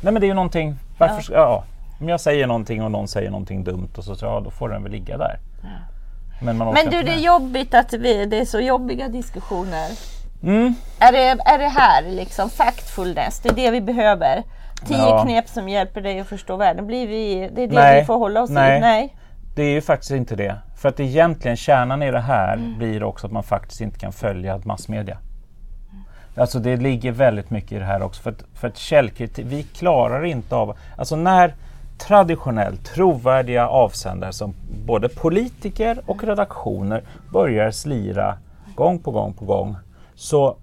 [0.01, 1.63] nej men det är ju någonting, varför ska, ja.
[2.01, 4.69] Om jag säger någonting och någon säger någonting dumt och så, så ja, då får
[4.69, 5.39] den väl ligga där.
[6.41, 9.87] Men, man orkar Men du, det är jobbigt att vi, det är så jobbiga diskussioner.
[10.43, 10.75] Mm.
[10.99, 13.39] Är det, är det här liksom factfulness?
[13.39, 14.43] Det är det vi behöver.
[14.85, 15.23] Tio Ja.
[15.23, 16.87] knep som hjälper dig att förstå världen.
[16.87, 17.99] Blir vi, det är det Nej.
[17.99, 18.77] vi får hålla oss Nej.
[18.77, 18.81] i?
[18.81, 19.15] Nej.
[19.55, 20.55] Det är ju faktiskt inte det.
[20.77, 22.77] För att egentligen kärnan i det här Mm.
[22.77, 25.17] blir också att man faktiskt inte kan följa massmedia.
[26.35, 28.21] Alltså det ligger väldigt mycket i det här också.
[28.21, 30.77] För att, för att källkritik, vi klarar inte av...
[30.97, 31.55] Alltså när
[31.97, 34.53] traditionellt trovärdiga avsändare som
[34.85, 38.37] både politiker och redaktioner börjar slira
[38.75, 39.75] gång på gång på gång
[40.15, 40.57] så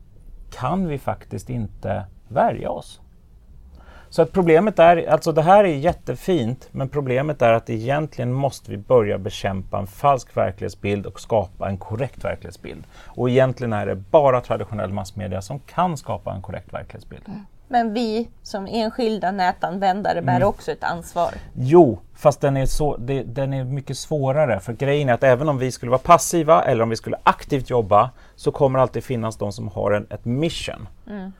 [0.52, 3.00] kan vi faktiskt inte värja oss.
[4.14, 8.70] Så att problemet är, alltså det här är jättefint, men problemet är att egentligen måste
[8.70, 12.84] vi börja bekämpa en falsk verklighetsbild och skapa en korrekt verklighetsbild.
[12.94, 17.22] Och egentligen är det bara traditionell massmedia som kan skapa en korrekt verklighetsbild.
[17.74, 20.48] Men vi som enskilda nätanvändare bär Mm.
[20.48, 21.34] också ett ansvar.
[21.54, 24.60] Jo, fast den är, så, det, den är mycket svårare.
[24.60, 27.70] För grejen är att även om vi skulle vara passiva eller om vi skulle aktivt
[27.70, 30.88] jobba så kommer det alltid finnas de som har en, ett mission.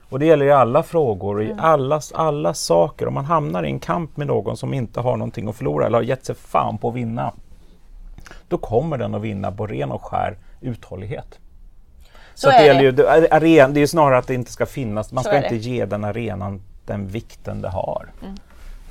[0.09, 3.07] Och det gäller i alla frågor och i alla, alla saker.
[3.07, 5.97] Om man hamnar i en kamp med någon som inte har någonting att förlora eller
[5.97, 7.33] har gett sig fan på att vinna.
[8.47, 11.39] Då kommer den att vinna på ren och skär uthållighet.
[12.35, 13.01] Så, Så att det, är det.
[13.03, 15.55] ju, aren, det är ju snarare att det inte ska finnas, man Så ska inte
[15.55, 18.11] ge den arenan den vikten det har.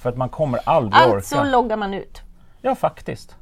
[0.01, 1.45] För att man kommer aldrig Alltså orka.
[1.45, 2.23] loggar man ut.
[2.61, 3.37] Ja, faktiskt.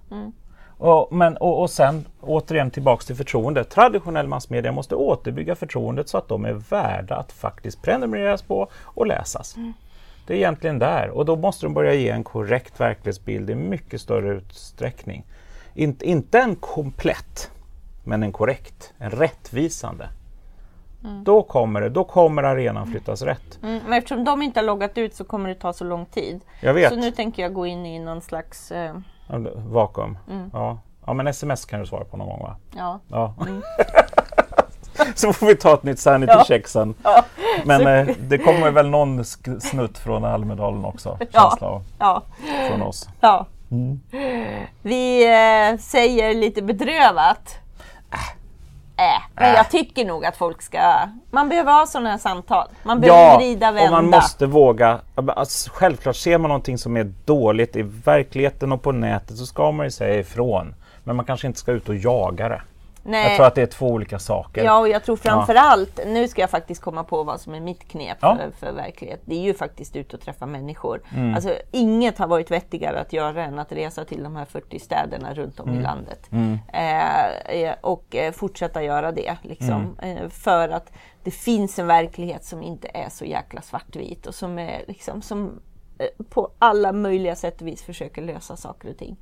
[0.78, 3.64] Och, men, och, och sen återigen tillbaks till förtroende.
[3.64, 9.06] Traditionell massmedia måste återbygga förtroendet så att de är värda att faktiskt prenumereras på och
[9.06, 9.56] läsas.
[10.26, 14.00] Det är egentligen där och då måste de börja ge en korrekt verklighetsbild i mycket
[14.00, 15.24] större utsträckning.
[15.74, 17.50] Inte, inte en komplett,
[18.04, 20.08] men en korrekt, en rättvisande.
[21.24, 23.58] Då kommer det, då kommer arenan flyttas rätt.
[23.62, 26.40] Mm, men eftersom de inte har loggat ut så kommer det ta så lång tid.
[26.60, 26.88] Jag vet.
[26.92, 28.72] Så nu tänker jag gå in i någon slags...
[28.72, 28.94] Eh,
[29.54, 30.18] Vakuum.
[30.30, 30.50] Mm.
[30.52, 30.78] Ja.
[31.06, 32.56] ja, men sms kan du svara på någon gång va?
[32.76, 33.00] ja.
[33.08, 33.34] Ja.
[35.14, 36.44] så får vi ta ett nytt sanity Ja.
[36.44, 36.94] check sen.
[37.02, 37.24] Ja.
[37.64, 39.24] Men eh, det kommer väl någon
[39.60, 42.22] snutt från Almedalen också, känsla av, ja.
[42.68, 43.08] från oss.
[43.20, 43.46] ja.
[43.70, 44.00] Mm.
[44.82, 47.58] Vi eh, säger lite bedrövat.
[49.02, 49.56] Äh, men Äh.
[49.56, 50.94] jag tycker nog att folk ska...
[51.30, 52.68] Man behöver ha sådana här samtal.
[52.82, 53.90] Man behöver Ja, vrida, och vända.
[53.90, 55.00] man måste våga.
[55.14, 59.70] Alltså, självklart, ser man någonting som är dåligt i verkligheten och på nätet så ska
[59.72, 60.74] man ju säga ifrån.
[61.04, 62.62] Men man kanske inte ska ut och jaga det.
[63.04, 63.26] Nej.
[63.28, 64.64] Jag tror att det är två olika saker.
[64.64, 67.60] Ja, och jag tror framför allt, nu ska jag faktiskt komma på vad som är
[67.60, 68.36] mitt knep Ja.
[68.36, 69.20] för, för verklighet.
[69.24, 71.02] Det är ju faktiskt ut och träffa människor.
[71.16, 71.34] Mm.
[71.34, 75.34] Alltså, inget har varit vettigare att göra än att resa till de här 40 städerna
[75.34, 75.80] runt om Mm.
[75.80, 76.30] i landet.
[76.72, 79.36] Eh, eh, och eh, fortsätta göra det.
[79.42, 80.16] Liksom, Mm.
[80.16, 80.92] eh, för att
[81.22, 85.60] det finns en verklighet som inte är så jäkla svartvit och som är liksom som
[86.30, 89.16] på alla möjliga sätt och vis försöker lösa saker och ting.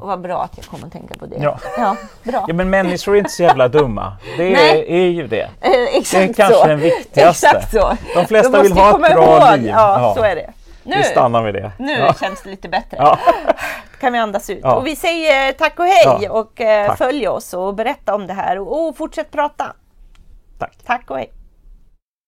[0.00, 1.36] Och vad bra att jag kom att tänka på det.
[1.36, 1.44] Mm.
[1.48, 1.58] Ja.
[1.78, 2.44] ja bra.
[2.48, 4.16] Ja, men människor är inte så jävla dumma.
[4.36, 5.50] Det är, är ju det.
[5.60, 6.66] Eh, exakt Det är kanske så.
[6.66, 7.46] den viktigaste.
[7.48, 7.96] Exakt så.
[8.14, 9.58] De flesta vill ha ett bra ihåg.
[9.58, 9.68] liv.
[9.70, 10.14] Ja, Ja.
[10.16, 10.52] så är det.
[10.86, 11.72] Nu, Vi stannar med det.
[11.78, 12.14] nu Ja.
[12.20, 12.96] känns det lite bättre.
[13.00, 13.18] Ja.
[14.00, 14.64] kan vi andas ut.
[14.64, 18.58] Och vi säger tack och hej och eh, följ oss och berätta om det här
[18.58, 19.72] och, och fortsätt prata.
[20.58, 20.76] Tack.
[20.86, 21.32] Tack och hej.